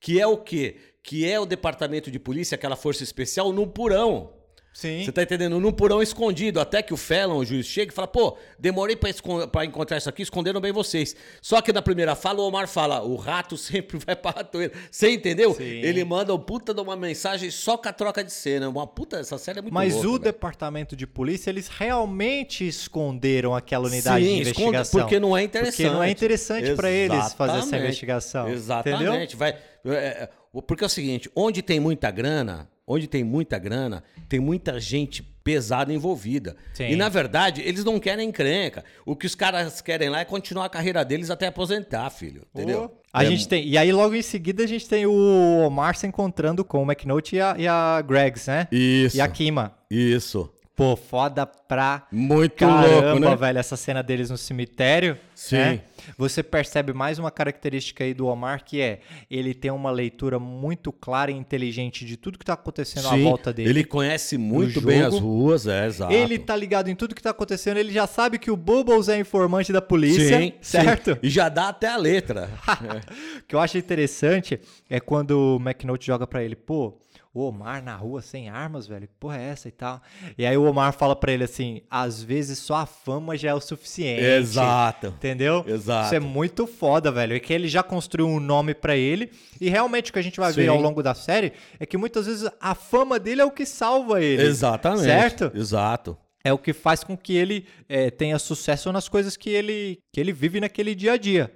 que 0.01 0.21
é 0.21 0.27
o 0.27 0.37
quê? 0.37 0.77
Que 1.05 1.31
é 1.31 1.39
o 1.39 1.47
departamento 1.47 2.11
de 2.11 2.19
polícia, 2.19 2.57
aquela 2.57 2.75
força 2.75 3.05
especial, 3.05 3.53
no 3.53 3.65
porão. 3.65 4.42
Sim. 4.73 5.05
Você 5.05 5.13
tá 5.13 5.23
entendendo? 5.23 5.61
Num 5.61 5.71
porão 5.71 6.03
escondido, 6.03 6.59
até 6.59 6.83
que 6.83 6.95
o 6.95 6.97
Fallon, 6.97 7.37
o 7.37 7.45
juiz, 7.45 7.67
chega 7.67 7.93
e 7.93 7.95
fala: 7.95 8.09
pô, 8.09 8.37
demorei 8.59 8.97
pra, 8.97 9.11
pra 9.51 9.65
encontrar 9.65 9.99
isso 9.99 10.09
aqui, 10.09 10.23
esconderam 10.23 10.61
bem 10.61 10.73
vocês. 10.73 11.15
Só 11.43 11.61
que 11.61 11.73
na 11.73 11.83
primeira 11.83 12.15
fala, 12.15 12.41
o 12.41 12.47
Omar 12.47 12.67
fala: 12.67 13.03
o 13.03 13.17
rato 13.17 13.57
sempre 13.59 13.99
vai 13.99 14.17
pra 14.17 14.31
ratoeira. 14.31 14.73
Você 14.91 15.11
entendeu? 15.11 15.55
Sim. 15.55 15.65
Ele 15.65 16.03
manda 16.05 16.35
um 16.35 16.39
puta 16.39 16.73
de 16.73 16.81
uma 16.81 16.97
mensagem 16.97 17.51
só 17.51 17.77
com 17.77 17.89
a 17.89 17.93
troca 17.93 18.25
de 18.25 18.33
cena. 18.33 18.69
Uma 18.69 18.87
puta, 18.87 19.19
essa 19.19 19.37
série 19.37 19.59
é 19.59 19.63
muito 19.63 19.75
Mas 19.75 19.93
louca, 19.95 20.09
o 20.09 20.13
velho. 20.13 20.23
departamento 20.25 20.97
de 20.97 21.07
polícia, 21.07 21.51
eles 21.51 21.69
realmente 21.69 22.67
esconderam 22.67 23.55
aquela 23.55 23.87
unidade 23.87 24.25
Sim, 24.25 24.35
de 24.37 24.41
investigação. 24.41 25.01
porque 25.01 25.21
não 25.21 25.37
é 25.37 25.43
interessante. 25.43 25.77
Porque 25.77 25.91
não 25.91 26.03
é 26.03 26.11
interessante 26.11 26.75
pra 26.75 26.91
eles 26.91 27.33
fazer 27.35 27.53
essa 27.53 27.59
Exatamente. 27.67 27.83
investigação. 27.85 28.43
Entendeu? 28.43 28.59
Exatamente. 28.59 29.37
Vai, 29.37 29.51
é, 29.85 29.95
é, 29.95 30.29
porque 30.67 30.83
é 30.83 30.87
o 30.87 30.91
seguinte, 30.91 31.31
onde 31.37 31.61
tem 31.63 31.79
muita 31.79 32.11
grana, 32.11 32.69
onde 32.93 33.07
tem 33.07 33.25
muita 33.25 33.59
grana, 33.59 34.03
tem 34.29 34.39
muita 34.41 34.79
gente 34.81 35.23
pesada 35.43 35.93
envolvida. 35.93 36.57
Sim. 36.73 36.91
E 36.91 36.97
na 36.97 37.09
verdade, 37.09 37.61
eles 37.63 37.85
não 37.85 37.99
querem 37.99 38.29
encrenca. 38.29 38.85
O 39.05 39.17
que 39.17 39.27
os 39.27 39.35
caras 39.35 39.81
querem 39.81 40.09
lá 40.09 40.21
é 40.21 40.25
continuar 40.25 40.67
a 40.67 40.69
carreira 40.69 41.05
deles 41.05 41.31
até 41.31 41.49
aposentar, 41.49 42.09
filho. 42.11 42.43
Entendeu? 42.55 42.93
A 43.13 43.25
É 43.25 43.27
gente 43.27 43.49
tem, 43.49 43.67
e 43.67 43.77
aí 43.77 43.93
logo 43.93 44.15
em 44.15 44.23
seguida 44.23 44.63
a 44.63 44.67
gente 44.67 44.89
tem 44.89 45.05
o 45.05 45.67
Omar 45.67 45.97
se 45.97 46.07
encontrando 46.07 46.65
com 46.65 46.83
o 46.83 46.85
McNulty 46.91 47.37
e 47.37 47.41
a, 47.41 47.57
e 47.59 47.67
a 47.69 48.01
Greggs, 48.07 48.49
né? 48.49 48.69
Isso. 48.71 49.17
E 49.17 49.21
a 49.21 49.29
Kima. 49.29 49.75
Isso. 49.91 50.49
Pô, 50.75 50.97
foda 50.97 51.45
pra 51.47 52.07
Muito 52.11 52.55
caramba, 52.57 53.13
louco, 53.13 53.21
né? 53.21 53.37
velho, 53.37 53.59
essa 53.59 53.77
cena 53.77 54.03
deles 54.03 54.31
no 54.31 54.39
cemitério. 54.39 55.19
Sim. 55.35 55.57
né? 55.57 55.81
Você 56.17 56.43
percebe 56.43 56.95
mais 56.95 57.19
uma 57.19 57.31
característica 57.31 58.03
aí 58.03 58.15
do 58.15 58.27
Omar, 58.27 58.65
que 58.65 58.81
é 58.81 59.01
ele 59.31 59.53
tem 59.55 59.71
uma 59.71 59.91
leitura 59.91 60.39
muito 60.39 60.91
clara 60.91 61.31
e 61.31 61.35
inteligente 61.35 62.07
de 62.07 62.17
tudo 62.17 62.39
que 62.39 62.45
tá 62.45 62.55
acontecendo 62.55 63.07
à 63.09 63.11
Sim, 63.11 63.23
volta 63.23 63.53
dele. 63.53 63.69
Ele 63.69 63.85
conhece 63.85 64.39
muito 64.39 64.81
bem 64.81 65.03
as 65.03 65.19
ruas, 65.19 65.67
é, 65.67 65.87
exato. 65.87 66.13
Ele 66.13 66.39
tá 66.39 66.57
ligado 66.57 66.89
em 66.89 66.95
tudo 66.97 67.15
que 67.15 67.23
tá 67.23 67.31
acontecendo, 67.31 67.77
ele 67.77 67.93
já 67.93 68.07
sabe 68.07 68.39
que 68.39 68.51
o 68.51 68.57
Bubbles 68.57 69.09
é 69.11 69.19
informante 69.19 69.73
da 69.75 69.83
polícia, 69.83 70.39
Sim, 70.39 70.53
certo? 70.63 71.13
sim. 71.13 71.19
E 71.23 71.29
já 71.29 71.51
dá 71.51 71.69
até 71.69 71.89
a 71.89 71.97
letra. 71.99 72.49
O 73.43 73.45
que 73.47 73.55
eu 73.55 73.61
acho 73.61 73.77
interessante 73.77 74.59
é 74.89 74.99
quando 75.01 75.33
o 75.33 75.57
McNulty 75.61 76.07
joga 76.07 76.27
pra 76.27 76.43
ele, 76.43 76.57
pô, 76.57 76.99
o 77.35 77.49
Omar 77.49 77.83
na 77.83 77.97
rua 77.97 78.21
sem 78.21 78.51
armas, 78.51 78.87
velho, 78.87 79.09
que 79.09 79.15
porra 79.19 79.39
é 79.39 79.45
essa 79.45 79.67
e 79.67 79.71
tal? 79.71 80.03
E 80.37 80.45
aí 80.45 80.57
o 80.57 80.65
Omar 80.65 80.93
fala 80.93 81.17
pra 81.17 81.33
ele 81.33 81.45
assim, 81.45 81.81
às 81.91 82.23
vezes 82.23 82.59
só 82.59 82.75
a 82.75 82.87
fama 82.87 83.37
já 83.39 83.51
é 83.51 83.55
o 83.55 83.61
suficiente. 83.61 84.23
Exato. 84.23 85.07
Entendeu? 85.07 85.65
Exato. 85.67 86.07
Isso 86.07 86.15
é 86.15 86.21
muito 86.21 86.67
foda, 86.67 87.11
velho. 87.11 87.35
É 87.35 87.41
que 87.41 87.53
ele 87.53 87.69
já 87.69 87.83
construiu 87.83 88.27
um 88.29 88.39
nome 88.39 88.75
pra 88.75 88.97
ele. 88.97 89.31
E 89.59 89.71
realmente 89.71 90.11
o 90.11 90.13
que 90.13 90.19
a 90.19 90.23
gente 90.23 90.39
vai 90.39 90.53
ver 90.53 90.65
Sim. 90.65 90.69
ao 90.69 90.81
longo 90.81 91.03
da 91.03 91.15
série 91.15 91.55
é 91.81 91.87
que 91.87 91.97
muitas 91.97 92.27
vezes 92.27 92.51
a 92.61 92.75
fama 92.75 93.19
dele 93.19 93.41
é 93.41 93.45
o 93.45 93.51
que 93.51 93.65
salva 93.65 94.23
ele. 94.23 94.43
Exatamente. 94.43 95.05
Certo? 95.05 95.51
Exato. 95.55 96.19
É 96.45 96.53
o 96.53 96.59
que 96.59 96.73
faz 96.73 97.03
com 97.03 97.17
que 97.17 97.35
ele 97.35 97.67
eh, 97.89 98.11
tenha 98.11 98.39
sucesso 98.39 98.93
nas 98.93 99.09
coisas 99.09 99.37
que 99.37 99.49
ele, 99.49 100.01
que 100.13 100.21
ele 100.21 100.33
vive 100.33 100.61
naquele 100.61 100.95
dia 100.95 101.13
a 101.13 101.17
dia. 101.17 101.51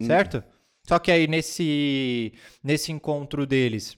Hum. 0.00 0.06
Certo? 0.06 0.42
Só 0.88 0.98
que 0.98 1.10
aí 1.10 1.26
nesse, 1.26 2.32
nesse 2.62 2.92
encontro 2.92 3.46
deles, 3.46 3.96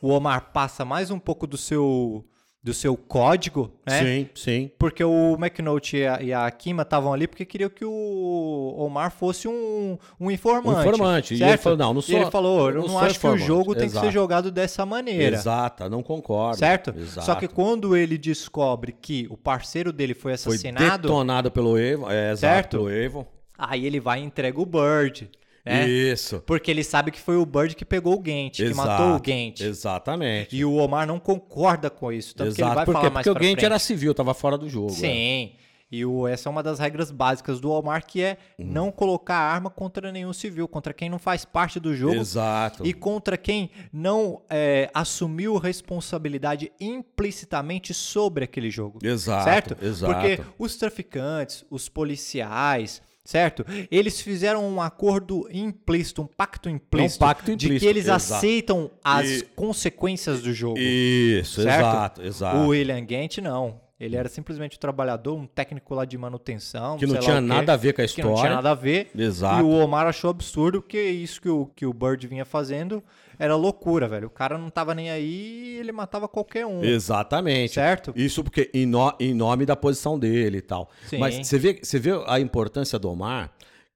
o 0.00 0.08
Omar 0.10 0.52
passa 0.52 0.84
mais 0.84 1.10
um 1.10 1.18
pouco 1.18 1.46
do 1.46 1.56
seu, 1.56 2.24
do 2.62 2.72
seu 2.74 2.96
código, 2.96 3.72
né? 3.86 4.02
Sim, 4.02 4.28
sim. 4.34 4.70
Porque 4.78 5.02
o 5.02 5.34
McNulty 5.38 5.98
e 5.98 6.06
a, 6.06 6.22
e 6.22 6.32
a 6.32 6.50
Kima 6.50 6.82
estavam 6.82 7.12
ali 7.12 7.26
porque 7.26 7.44
queriam 7.44 7.70
que 7.70 7.84
o 7.84 8.74
Omar 8.78 9.10
fosse 9.10 9.46
um, 9.48 9.96
um 10.20 10.30
informante. 10.30 10.76
Um 10.78 10.80
informante. 10.80 11.34
E 11.34 11.38
certo? 11.38 11.50
ele 11.50 11.58
falou, 11.58 11.78
não, 11.78 11.94
não 11.94 12.00
E 12.06 12.12
ele 12.14 12.22
sou- 12.22 12.30
falou, 12.30 12.68
eu 12.68 12.74
não, 12.76 12.82
não 12.82 12.88
sou 12.90 12.98
acho 12.98 13.18
que 13.20 13.26
o 13.26 13.28
informante. 13.28 13.46
jogo 13.46 13.74
tem 13.74 13.84
que 13.84 13.92
Exato. 13.92 14.06
ser 14.06 14.12
jogado 14.12 14.50
dessa 14.50 14.84
maneira. 14.86 15.36
Exato, 15.36 15.88
não 15.88 16.02
concordo. 16.02 16.58
Certo? 16.58 16.94
Exato. 16.96 17.24
Só 17.26 17.34
que 17.34 17.48
quando 17.48 17.96
ele 17.96 18.18
descobre 18.18 18.92
que 18.92 19.26
o 19.30 19.36
parceiro 19.36 19.92
dele 19.92 20.14
foi 20.14 20.18
foi 20.18 20.32
assassinado, 20.34 21.02
detonado 21.02 21.50
pelo 21.50 21.78
Evo, 21.78 22.10
é, 22.10 22.32
exato, 22.32 22.40
Certo? 22.40 22.70
pelo 22.78 22.90
Evo. 22.90 23.26
aí 23.56 23.86
ele 23.86 23.98
vai 24.00 24.20
e 24.20 24.24
entrega 24.24 24.60
o 24.60 24.66
Bird. 24.66 25.30
Né? 25.68 25.88
Isso. 25.88 26.42
Porque 26.46 26.70
ele 26.70 26.82
sabe 26.84 27.10
que 27.10 27.20
foi 27.20 27.36
o 27.36 27.46
Bird 27.46 27.74
que 27.76 27.84
pegou 27.84 28.14
o 28.14 28.18
Gant, 28.20 28.50
que 28.56 28.62
Exato. 28.62 28.76
matou 28.88 29.16
o 29.16 29.20
Gant. 29.20 29.60
Exatamente. 29.60 30.56
E 30.56 30.64
o 30.64 30.74
Omar 30.74 31.06
não 31.06 31.18
concorda 31.18 31.88
com 31.90 32.12
isso. 32.12 32.34
Tanto 32.34 32.54
que 32.54 32.60
ele 32.60 32.64
Exato. 32.66 32.74
vai 32.76 32.84
Por 32.84 32.92
falar 32.94 33.10
mais 33.10 33.24
Porque 33.26 33.30
o 33.30 33.34
Gant 33.40 33.52
frente. 33.52 33.64
era 33.64 33.78
civil, 33.78 34.14
tava 34.14 34.34
fora 34.34 34.56
do 34.58 34.68
jogo. 34.68 34.90
é. 34.90 34.94
Sim. 34.94 35.52
E 35.90 36.04
o, 36.04 36.28
essa 36.28 36.50
é 36.50 36.50
uma 36.50 36.62
das 36.62 36.78
regras 36.78 37.10
básicas 37.10 37.60
do 37.60 37.70
Omar, 37.70 38.04
que 38.06 38.20
é 38.20 38.36
Uhum. 38.58 38.66
não 38.66 38.92
colocar 38.92 39.36
arma 39.36 39.70
contra 39.70 40.12
nenhum 40.12 40.34
civil, 40.34 40.68
contra 40.68 40.92
quem 40.92 41.08
não 41.08 41.18
faz 41.18 41.46
parte 41.46 41.80
do 41.80 41.96
jogo 41.96 42.16
Exato. 42.16 42.84
e 42.86 42.92
contra 42.92 43.38
quem 43.38 43.70
não 43.90 44.42
é, 44.50 44.90
assumiu 44.92 45.56
responsabilidade 45.56 46.70
implicitamente 46.78 47.94
sobre 47.94 48.44
aquele 48.44 48.70
jogo. 48.70 48.98
Exato, 49.02 49.44
Certo? 49.44 49.76
exato. 49.82 50.12
Porque 50.12 50.40
os 50.58 50.76
traficantes, 50.76 51.64
os 51.70 51.88
policiais, 51.88 53.00
certo? 53.28 53.62
Eles 53.90 54.22
fizeram 54.22 54.66
um 54.66 54.80
acordo 54.80 55.46
implícito, 55.52 56.22
um 56.22 56.26
pacto 56.26 56.70
implícito, 56.70 57.22
Um 57.22 57.26
pacto 57.28 57.54
de 57.54 57.66
implícito, 57.66 57.80
que 57.84 57.86
eles 57.86 58.04
exato. 58.06 58.34
aceitam 58.34 58.90
as 59.04 59.28
E- 59.28 59.42
consequências 59.54 60.40
do 60.40 60.50
jogo. 60.54 60.78
Isso, 60.78 61.62
certo? 61.62 61.78
exato, 61.78 62.22
exato. 62.22 62.56
O 62.56 62.68
William 62.68 63.04
Gant 63.04 63.36
não. 63.42 63.80
Ele 64.00 64.14
era 64.14 64.28
simplesmente 64.28 64.76
um 64.76 64.78
trabalhador, 64.80 65.34
um 65.36 65.44
técnico 65.46 65.92
lá 65.92 66.04
de 66.04 66.16
manutenção. 66.16 66.96
Que 66.96 67.04
não 67.06 67.18
tinha 67.18 67.40
nada 67.40 67.72
a 67.72 67.76
ver 67.76 67.92
com 67.92 68.00
a 68.00 68.06
Que 68.06 68.22
não 68.22 68.28
tinha 68.28 68.34
história. 68.36 68.54
nada 68.56 68.70
a 68.70 68.74
ver. 68.74 69.10
Exato. 69.16 69.58
E 69.60 69.62
o 69.64 69.70
Omar 69.70 70.06
achou 70.06 70.30
absurdo 70.30 70.80
que 70.80 71.00
isso 71.02 71.40
que 71.42 71.48
o, 71.48 71.66
que 71.74 71.84
o 71.84 71.92
Bird 71.92 72.24
vinha 72.28 72.44
fazendo 72.44 73.02
era 73.40 73.56
loucura, 73.56 74.06
velho. 74.06 74.28
O 74.28 74.30
cara 74.30 74.56
não 74.56 74.70
tava 74.70 74.94
nem 74.94 75.10
aí 75.10 75.76
ele 75.80 75.90
matava 75.90 76.28
qualquer 76.28 76.64
um. 76.64 76.84
Exatamente. 76.84 77.74
Certo? 77.74 78.12
Isso 78.14 78.44
porque 78.44 78.70
em, 78.72 78.86
no- 78.86 79.12
em 79.18 79.34
nome 79.34 79.66
da 79.66 79.74
posição 79.74 80.16
dele 80.16 80.58
e 80.58 80.62
tal. 80.62 80.88
Sim. 81.06 81.18
Mas 81.18 81.34
você 81.46 81.58
vê, 81.58 81.80
você 81.82 81.98
vê 81.98 82.10
a 82.28 82.38
importância 82.38 82.98
do 83.00 83.10
Omar, 83.10 83.50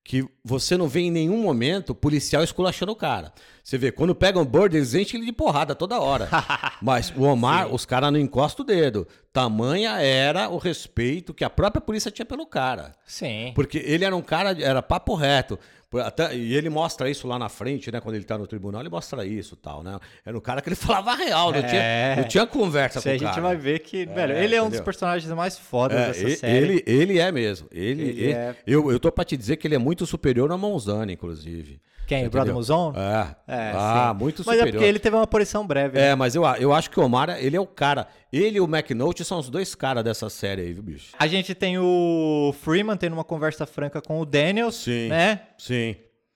que 0.04 0.24
você 0.44 0.76
não 0.76 0.88
vê 0.88 1.00
em 1.00 1.10
nenhum 1.10 1.40
momento 1.40 1.94
policial 1.94 2.42
esculachando 2.42 2.92
o 2.92 2.96
cara. 2.96 3.32
Você 3.62 3.78
vê, 3.78 3.92
quando 3.92 4.14
pegam 4.14 4.42
o 4.42 4.44
Bird, 4.44 4.76
eles 4.76 4.94
enchem 4.94 5.20
ele 5.20 5.26
de 5.26 5.32
porrada 5.32 5.74
toda 5.74 6.00
hora. 6.00 6.28
Mas 6.82 7.12
o 7.16 7.22
Omar, 7.22 7.72
os 7.72 7.86
caras 7.86 8.12
não 8.12 8.18
encostam 8.18 8.64
o 8.64 8.66
dedo. 8.66 9.06
Tamanha 9.32 10.00
era 10.00 10.48
o 10.48 10.58
respeito 10.58 11.32
que 11.32 11.44
a 11.44 11.50
própria 11.50 11.80
polícia 11.80 12.10
tinha 12.10 12.26
pelo 12.26 12.44
cara. 12.44 12.92
Sim. 13.06 13.52
Porque 13.54 13.78
ele 13.78 14.04
era 14.04 14.16
um 14.16 14.22
cara, 14.22 14.60
era 14.60 14.82
papo 14.82 15.14
reto. 15.14 15.58
Até, 16.00 16.34
e 16.34 16.54
ele 16.54 16.70
mostra 16.70 17.10
isso 17.10 17.26
lá 17.28 17.38
na 17.38 17.48
frente, 17.48 17.90
né? 17.92 18.00
Quando 18.00 18.14
ele 18.16 18.24
tá 18.24 18.38
no 18.38 18.46
tribunal, 18.46 18.80
ele 18.80 18.88
mostra 18.88 19.24
isso 19.26 19.54
e 19.54 19.56
tal, 19.58 19.82
né? 19.82 19.98
Era 20.24 20.36
um 20.36 20.40
cara 20.40 20.60
que 20.62 20.68
ele 20.68 20.76
falava 20.76 21.14
real, 21.14 21.52
não, 21.52 21.58
É. 21.58 21.62
tinha, 21.62 22.16
não 22.16 22.24
tinha 22.28 22.46
conversa 22.46 22.98
Isso 22.98 23.08
com 23.08 23.10
o 23.10 23.14
a 23.14 23.18
gente 23.18 23.28
cara. 23.28 23.40
vai 23.42 23.56
ver 23.56 23.78
que, 23.80 24.06
velho, 24.06 24.32
ele 24.36 24.54
é 24.54 24.60
um 24.60 24.64
dos 24.64 24.74
entendeu? 24.74 24.84
personagens 24.84 25.32
mais 25.32 25.58
fodas 25.58 25.98
É, 25.98 26.06
dessa 26.08 26.28
e- 26.28 26.36
série. 26.36 26.56
ele, 26.56 26.84
ele 26.86 27.18
é 27.18 27.30
mesmo. 27.32 27.68
Ele, 27.70 28.02
Ele 28.02 28.20
ele- 28.22 28.32
é- 28.32 28.56
Eu, 28.66 28.90
eu 28.90 28.98
tô 28.98 29.10
pra 29.12 29.24
te 29.24 29.36
dizer 29.36 29.56
que 29.56 29.66
ele 29.66 29.74
é 29.74 29.78
muito 29.78 30.06
superior 30.06 30.50
ao 30.50 30.58
Monzani, 30.58 31.12
inclusive. 31.12 31.80
Quem? 32.04 32.18
O 32.18 32.20
Entendeu? 32.22 32.30
Brother 32.32 32.54
Muzon? 32.54 32.92
É. 32.96 33.36
É, 33.46 33.72
ah, 33.76 34.10
sim. 34.12 34.22
muito 34.22 34.42
Mas 34.44 34.56
superior. 34.56 34.68
é 34.68 34.72
porque 34.72 34.84
ele 34.84 34.98
teve 34.98 35.14
uma 35.16 35.22
aparição 35.22 35.64
breve. 35.66 35.96
né? 35.96 36.08
É, 36.08 36.14
mas 36.16 36.34
eu, 36.34 36.42
eu 36.58 36.72
acho 36.72 36.90
que 36.90 36.98
o 36.98 37.04
Omar, 37.04 37.30
ele 37.38 37.56
é 37.56 37.60
o 37.60 37.66
cara. 37.66 38.08
Ele 38.32 38.56
e 38.58 38.60
o 38.60 38.64
McNulty 38.64 39.24
são 39.24 39.38
os 39.38 39.48
dois 39.48 39.74
caras 39.74 40.02
dessa 40.02 40.28
série 40.28 40.62
aí, 40.62 40.72
viu, 40.72 40.82
bicho? 40.82 41.12
A 41.18 41.26
gente 41.28 41.54
tem 41.54 41.78
o 41.78 42.52
Freeman 42.60 42.96
tendo 42.96 43.12
uma 43.12 43.22
conversa 43.24 43.64
franca 43.66 44.02
com 44.02 44.20
o 44.20 44.26
Daniels, 44.26 44.74
Sim. 44.74 45.08
né? 45.08 45.42
Sim. 45.62 45.94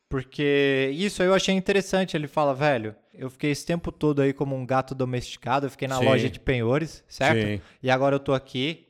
Porque 0.09 0.91
isso 0.95 1.21
eu 1.21 1.35
achei 1.35 1.53
interessante. 1.53 2.17
Ele 2.17 2.29
fala, 2.29 2.55
velho, 2.55 2.95
eu 3.13 3.29
fiquei 3.29 3.51
esse 3.51 3.67
tempo 3.67 3.91
todo 3.91 4.23
aí 4.23 4.33
como 4.33 4.55
um 4.55 4.65
gato 4.65 4.95
domesticado, 4.95 5.67
eu 5.67 5.71
fiquei 5.71 5.89
na 5.89 5.99
Sim. 5.99 6.05
loja 6.05 6.31
de 6.31 6.39
penhores, 6.39 7.03
certo? 7.09 7.45
Sim. 7.45 7.61
E 7.83 7.91
agora 7.91 8.15
eu 8.15 8.21
tô 8.21 8.33
aqui. 8.33 8.86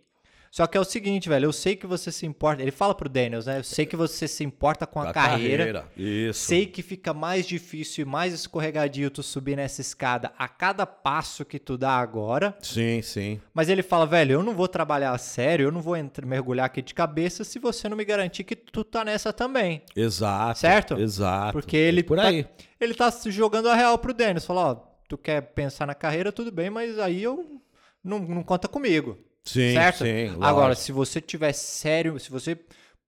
Só 0.56 0.66
que 0.66 0.78
é 0.78 0.80
o 0.80 0.84
seguinte, 0.84 1.28
velho, 1.28 1.44
eu 1.44 1.52
sei 1.52 1.76
que 1.76 1.86
você 1.86 2.10
se 2.10 2.25
importa. 2.25 2.62
Ele 2.62 2.70
fala 2.70 2.94
pro 2.94 3.10
Daniels, 3.10 3.44
né? 3.44 3.58
Eu 3.58 3.62
sei 3.62 3.84
que 3.84 3.94
você 3.94 4.26
se 4.26 4.42
importa 4.42 4.86
com 4.86 4.98
a, 4.98 5.04
Da 5.04 5.12
carreira. 5.12 5.86
Isso. 5.94 6.46
Sei 6.46 6.64
que 6.64 6.80
fica 6.80 7.12
mais 7.12 7.46
difícil 7.46 8.06
e 8.06 8.08
mais 8.08 8.32
escorregadio 8.32 9.10
tu 9.10 9.22
subir 9.22 9.54
nessa 9.54 9.82
escada 9.82 10.32
a 10.38 10.48
cada 10.48 10.86
passo 10.86 11.44
que 11.44 11.58
tu 11.58 11.76
dá 11.76 11.90
agora. 11.98 12.56
Sim, 12.62 13.02
sim. 13.02 13.38
Mas 13.52 13.68
ele 13.68 13.82
fala, 13.82 14.06
velho, 14.06 14.32
eu 14.32 14.42
não 14.42 14.54
vou 14.54 14.66
trabalhar 14.66 15.12
a 15.12 15.18
sério, 15.18 15.64
eu 15.64 15.70
não 15.70 15.82
vou 15.82 15.94
mergulhar 16.25 16.64
aqui 16.64 16.80
de 16.80 16.94
cabeça 16.94 17.44
se 17.44 17.58
você 17.58 17.86
não 17.86 17.94
me 17.94 18.06
garantir 18.06 18.42
que 18.42 18.56
tu 18.56 18.82
tá 18.82 19.04
nessa 19.04 19.34
também. 19.34 19.82
Exato. 19.94 20.58
Certo? 20.58 20.98
Exato. 20.98 21.52
Porque 21.52 21.76
ele 21.76 22.02
Por 22.02 22.16
tá, 22.16 22.28
aí. 22.28 22.46
ele 22.80 22.94
tá 22.94 23.10
se 23.10 23.30
jogando 23.30 23.68
a 23.68 23.75
real 23.75 23.98
pro 23.98 24.14
Dennis. 24.14 24.46
Fala, 24.46 24.70
ó, 24.70 24.75
tu 25.06 25.18
quer 25.18 25.42
pensar 25.52 25.84
na 25.86 25.94
carreira, 25.94 26.32
tudo 26.32 26.50
bem, 26.50 26.70
mas 26.70 26.98
aí 26.98 27.22
eu 27.22 27.60
não, 28.02 28.20
não 28.20 28.42
conta 28.42 28.66
comigo. 28.66 29.18
Sim, 29.46 29.72
certo? 29.72 30.04
sim. 30.04 30.28
Agora, 30.40 30.68
lógico. 30.68 30.84
se 30.84 30.92
você 30.92 31.20
tiver 31.20 31.52
sério, 31.52 32.18
se 32.18 32.30
você, 32.30 32.58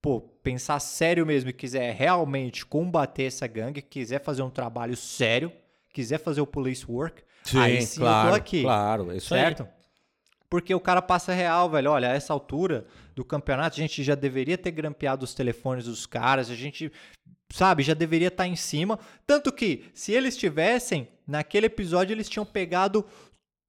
pô, 0.01 0.21
pensar 0.21 0.79
sério 0.79 1.25
mesmo 1.25 1.49
e 1.49 1.53
quiser 1.53 1.93
realmente 1.93 2.65
combater 2.65 3.23
essa 3.23 3.45
gangue, 3.45 3.81
quiser 3.81 4.23
fazer 4.23 4.41
um 4.41 4.49
trabalho 4.49 4.95
sério, 4.95 5.51
quiser 5.93 6.17
fazer 6.17 6.41
o 6.41 6.47
police 6.47 6.85
work, 6.89 7.21
Sim, 7.43 7.59
aí 7.59 7.81
sim 7.81 7.99
claro, 7.99 8.27
eu 8.27 8.31
tô 8.31 8.37
aqui. 8.37 8.61
Claro, 8.61 9.11
é 9.11 9.17
isso 9.17 9.27
certo? 9.27 9.63
aí. 9.63 9.69
Porque 10.49 10.73
o 10.73 10.79
cara 10.79 11.01
passa 11.01 11.31
real, 11.31 11.69
velho. 11.69 11.91
Olha, 11.91 12.09
a 12.09 12.13
essa 12.13 12.33
altura 12.33 12.85
do 13.15 13.23
campeonato, 13.23 13.75
a 13.75 13.81
gente 13.81 14.03
já 14.03 14.15
deveria 14.15 14.57
ter 14.57 14.71
grampeado 14.71 15.23
os 15.23 15.33
telefones 15.33 15.85
dos 15.85 16.07
caras, 16.07 16.49
a 16.49 16.55
gente, 16.55 16.91
sabe, 17.51 17.83
já 17.83 17.93
deveria 17.93 18.29
estar 18.29 18.47
em 18.47 18.55
cima. 18.55 18.97
Tanto 19.27 19.51
que, 19.51 19.85
se 19.93 20.11
eles 20.11 20.35
tivessem, 20.35 21.07
naquele 21.27 21.67
episódio, 21.67 22.13
eles 22.13 22.27
tinham 22.27 22.45
pegado 22.45 23.05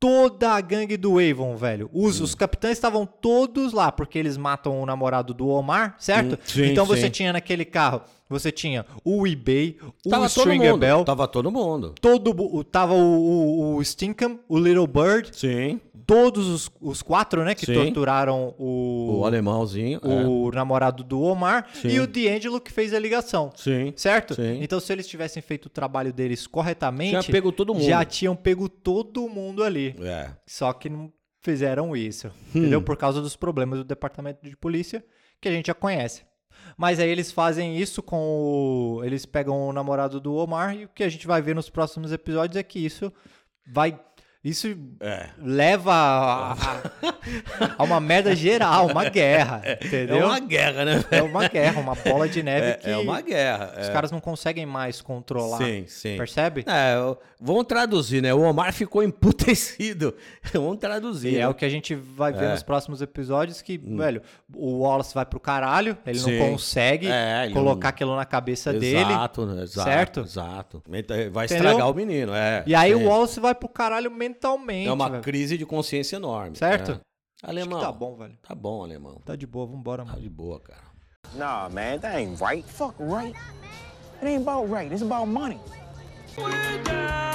toda 0.01 0.53
a 0.53 0.61
gangue 0.63 0.97
do 0.97 1.19
Avon, 1.19 1.55
velho. 1.57 1.91
Os, 1.93 2.21
Hum. 2.21 2.25
os 2.25 2.35
capitães 2.35 2.73
estavam 2.79 3.05
todos 3.07 3.73
lá, 3.75 3.93
porque 3.93 4.19
eles 4.19 4.37
matam 4.39 4.81
o 4.81 4.87
namorado 4.87 5.35
do 5.35 5.47
Omar, 5.47 5.95
certo? 5.99 6.35
Hum, 6.35 6.39
sim, 6.45 6.65
então 6.65 6.87
você 6.87 7.03
sim. 7.03 7.11
tinha 7.11 7.33
naquele 7.35 7.67
carro, 7.67 8.01
você 8.31 8.51
tinha 8.53 8.87
o 9.05 9.27
eBay, 9.27 9.77
o 10.05 10.09
Tava 10.09 10.29
todo 10.29 10.39
Stringer 10.45 10.71
mundo. 10.73 10.81
Bell, 10.81 11.05
Tava 11.05 11.29
todo 11.29 11.51
mundo. 11.51 11.95
todo, 12.01 12.31
o- 12.31 12.65
tava 12.65 12.95
o, 12.95 12.97
o, 12.99 13.77
o 13.77 13.85
Stinkham, 13.85 14.39
o 14.49 14.59
Little 14.59 14.87
Bird, 14.87 15.31
Sim. 15.37 15.81
todos 16.07 16.47
os, 16.49 16.71
os 16.81 17.03
quatro, 17.03 17.45
né, 17.45 17.55
que 17.55 17.67
Sim. 17.67 17.75
torturaram 17.75 18.55
o, 18.59 19.19
O 19.21 19.25
alemãozinho. 19.27 20.01
é. 20.03 20.09
o 20.27 20.51
namorado 20.53 21.03
do 21.05 21.21
Omar 21.21 21.69
Sim. 21.75 21.89
e 21.89 22.01
o 22.01 22.07
D'Angelo 22.07 22.61
que 22.61 22.73
fez 22.73 22.95
a 22.95 22.99
ligação. 22.99 23.53
Sim. 23.57 23.93
Certo? 23.97 24.35
Sim. 24.35 24.63
Então, 24.63 24.79
se 24.81 24.93
eles 24.93 25.07
tivessem 25.07 25.43
feito 25.43 25.67
o 25.67 25.71
trabalho 25.71 26.13
deles 26.13 26.47
corretamente, 26.47 27.11
Tinha 27.11 27.23
pego 27.33 27.53
todo 27.53 27.75
mundo. 27.75 27.85
já 27.85 28.05
tinham 28.05 28.35
pego 28.37 28.69
todo 28.69 29.29
mundo 29.29 29.63
ali. 29.63 29.95
É. 30.01 30.31
Só 30.47 30.73
que 30.73 30.89
não 30.89 31.13
fizeram 31.43 31.97
isso. 31.97 32.29
Hum. 32.29 32.59
Entendeu? 32.61 32.83
Por 32.83 32.97
causa 32.97 33.21
dos 33.21 33.35
problemas 33.37 33.79
do 33.79 33.85
departamento 33.85 34.41
de 34.47 34.57
polícia 34.57 35.03
que 35.41 35.49
a 35.49 35.53
gente 35.53 35.69
já 35.69 35.75
conhece. 35.75 36.23
Mas 36.77 36.99
aí 36.99 37.09
eles 37.09 37.33
fazem 37.33 37.77
isso 37.77 38.03
com 38.03 38.17
o. 38.99 39.05
Eles 39.05 39.27
pegam 39.27 39.69
o 39.69 39.73
namorado 39.73 40.21
do 40.21 40.35
Omar 40.35 40.75
e 40.75 40.85
o 40.85 40.89
que 40.89 41.05
a 41.05 41.09
gente 41.09 41.27
vai 41.27 41.43
ver 41.43 41.55
nos 41.55 41.71
próximos 41.71 42.13
episódios 42.13 42.57
é 42.57 42.63
que 42.63 42.79
isso 42.79 43.13
vai. 43.67 43.99
Isso 44.43 44.69
É. 45.01 45.27
leva 45.39 45.93
a, 45.93 46.53
a- 47.79 47.85
uma 47.85 48.01
merda 48.01 48.35
geral, 48.35 48.87
uma 48.87 49.05
guerra. 49.05 49.61
É 49.65 49.79
Entendeu? 49.85 50.25
uma 50.27 50.41
guerra, 50.41 50.85
né? 50.87 51.05
É 51.11 51.23
uma 51.23 51.47
guerra, 51.47 51.79
uma 51.81 51.95
bola 51.95 52.27
de 52.27 52.43
neve 52.43 52.67
É, 52.69 52.73
que 52.75 52.89
é 52.89 52.97
uma 52.97 53.21
guerra. 53.21 53.75
os 53.79 53.89
é. 53.89 53.93
caras 53.93 54.11
não 54.11 54.19
conseguem 54.19 54.65
mais 54.65 55.03
controlar. 55.03 55.59
Sim, 55.59 55.85
sim. 55.87 56.17
Percebe? 56.17 56.65
É, 56.67 56.95
vamos 57.39 57.65
traduzir, 57.67 58.23
né? 58.23 58.33
O 58.33 58.41
Omar 58.41 58.73
ficou 58.73 59.03
emputecido. 59.03 60.15
vamos 60.55 60.79
traduzir. 60.79 61.33
E 61.35 61.37
é 61.37 61.41
né? 61.41 61.49
o 61.49 61.53
que 61.55 61.67
a 61.67 61.69
gente 61.69 61.95
vai 61.95 62.33
ver 62.33 62.45
É. 62.45 62.49
Hum. 62.49 62.51
nos 62.53 62.63
próximos 62.63 63.03
episódios 63.03 63.61
que, 63.61 63.77
velho, 63.77 64.23
o 64.55 64.79
Wallace 64.79 65.15
vai 65.15 65.27
pro 65.27 65.39
caralho, 65.39 65.99
ele 66.07 66.19
Sim. 66.19 66.39
não 66.39 66.51
consegue 66.53 67.09
É, 67.09 67.51
colocar 67.53 67.89
não- 67.89 67.91
aquilo 67.91 68.17
na 68.17 68.25
cabeça 68.25 68.73
dele. 68.73 69.13
Exato, 69.13 69.45
né? 69.45 69.63
exato. 69.65 69.89
certo? 69.91 70.21
Exato. 70.21 70.83
Vai 70.89 71.01
Entendeu? 71.01 71.45
estragar 71.45 71.91
o 71.91 71.95
menino, 71.95 72.33
é. 72.35 72.63
E 72.67 72.75
aí 72.75 72.95
sim. 72.95 73.05
o 73.05 73.07
Wallace 73.09 73.39
vai 73.39 73.55
pro 73.55 73.69
caralho 73.69 74.11
mentalmente. 74.33 74.89
É 74.89 74.93
uma 74.93 75.09
velho. 75.11 75.23
crise 75.23 75.57
de 75.59 75.67
consciência 75.67 76.17
enorme. 76.17 76.57
Certo? 76.57 76.93
né? 76.93 77.01
Acho 77.43 77.51
Alemão. 77.51 77.79
que 77.79 77.85
tá 77.87 77.93
bom, 77.93 78.17
velho. 78.17 78.39
Tá 78.47 78.55
bom, 78.55 78.83
alemão. 78.85 79.21
Tá 79.25 79.35
de 79.37 79.47
boa, 79.47 79.67
vambora, 79.67 80.05
Tá 80.05 80.11
mano. 80.13 80.23
de 80.23 80.29
boa, 80.29 80.61
cara. 80.61 80.91
Nah, 81.35 81.69
man, 81.69 81.99
that 82.01 82.17
ain't 82.17 82.41
right. 82.43 82.67
Fuck 82.69 82.95
right. 83.01 83.35
It 84.21 84.27
ain't 84.27 84.43
about 84.43 84.71
right. 84.71 84.93
It's 84.93 85.03
about 85.03 85.27
money. 85.29 85.59
We're 86.37 86.83
down. 86.85 87.30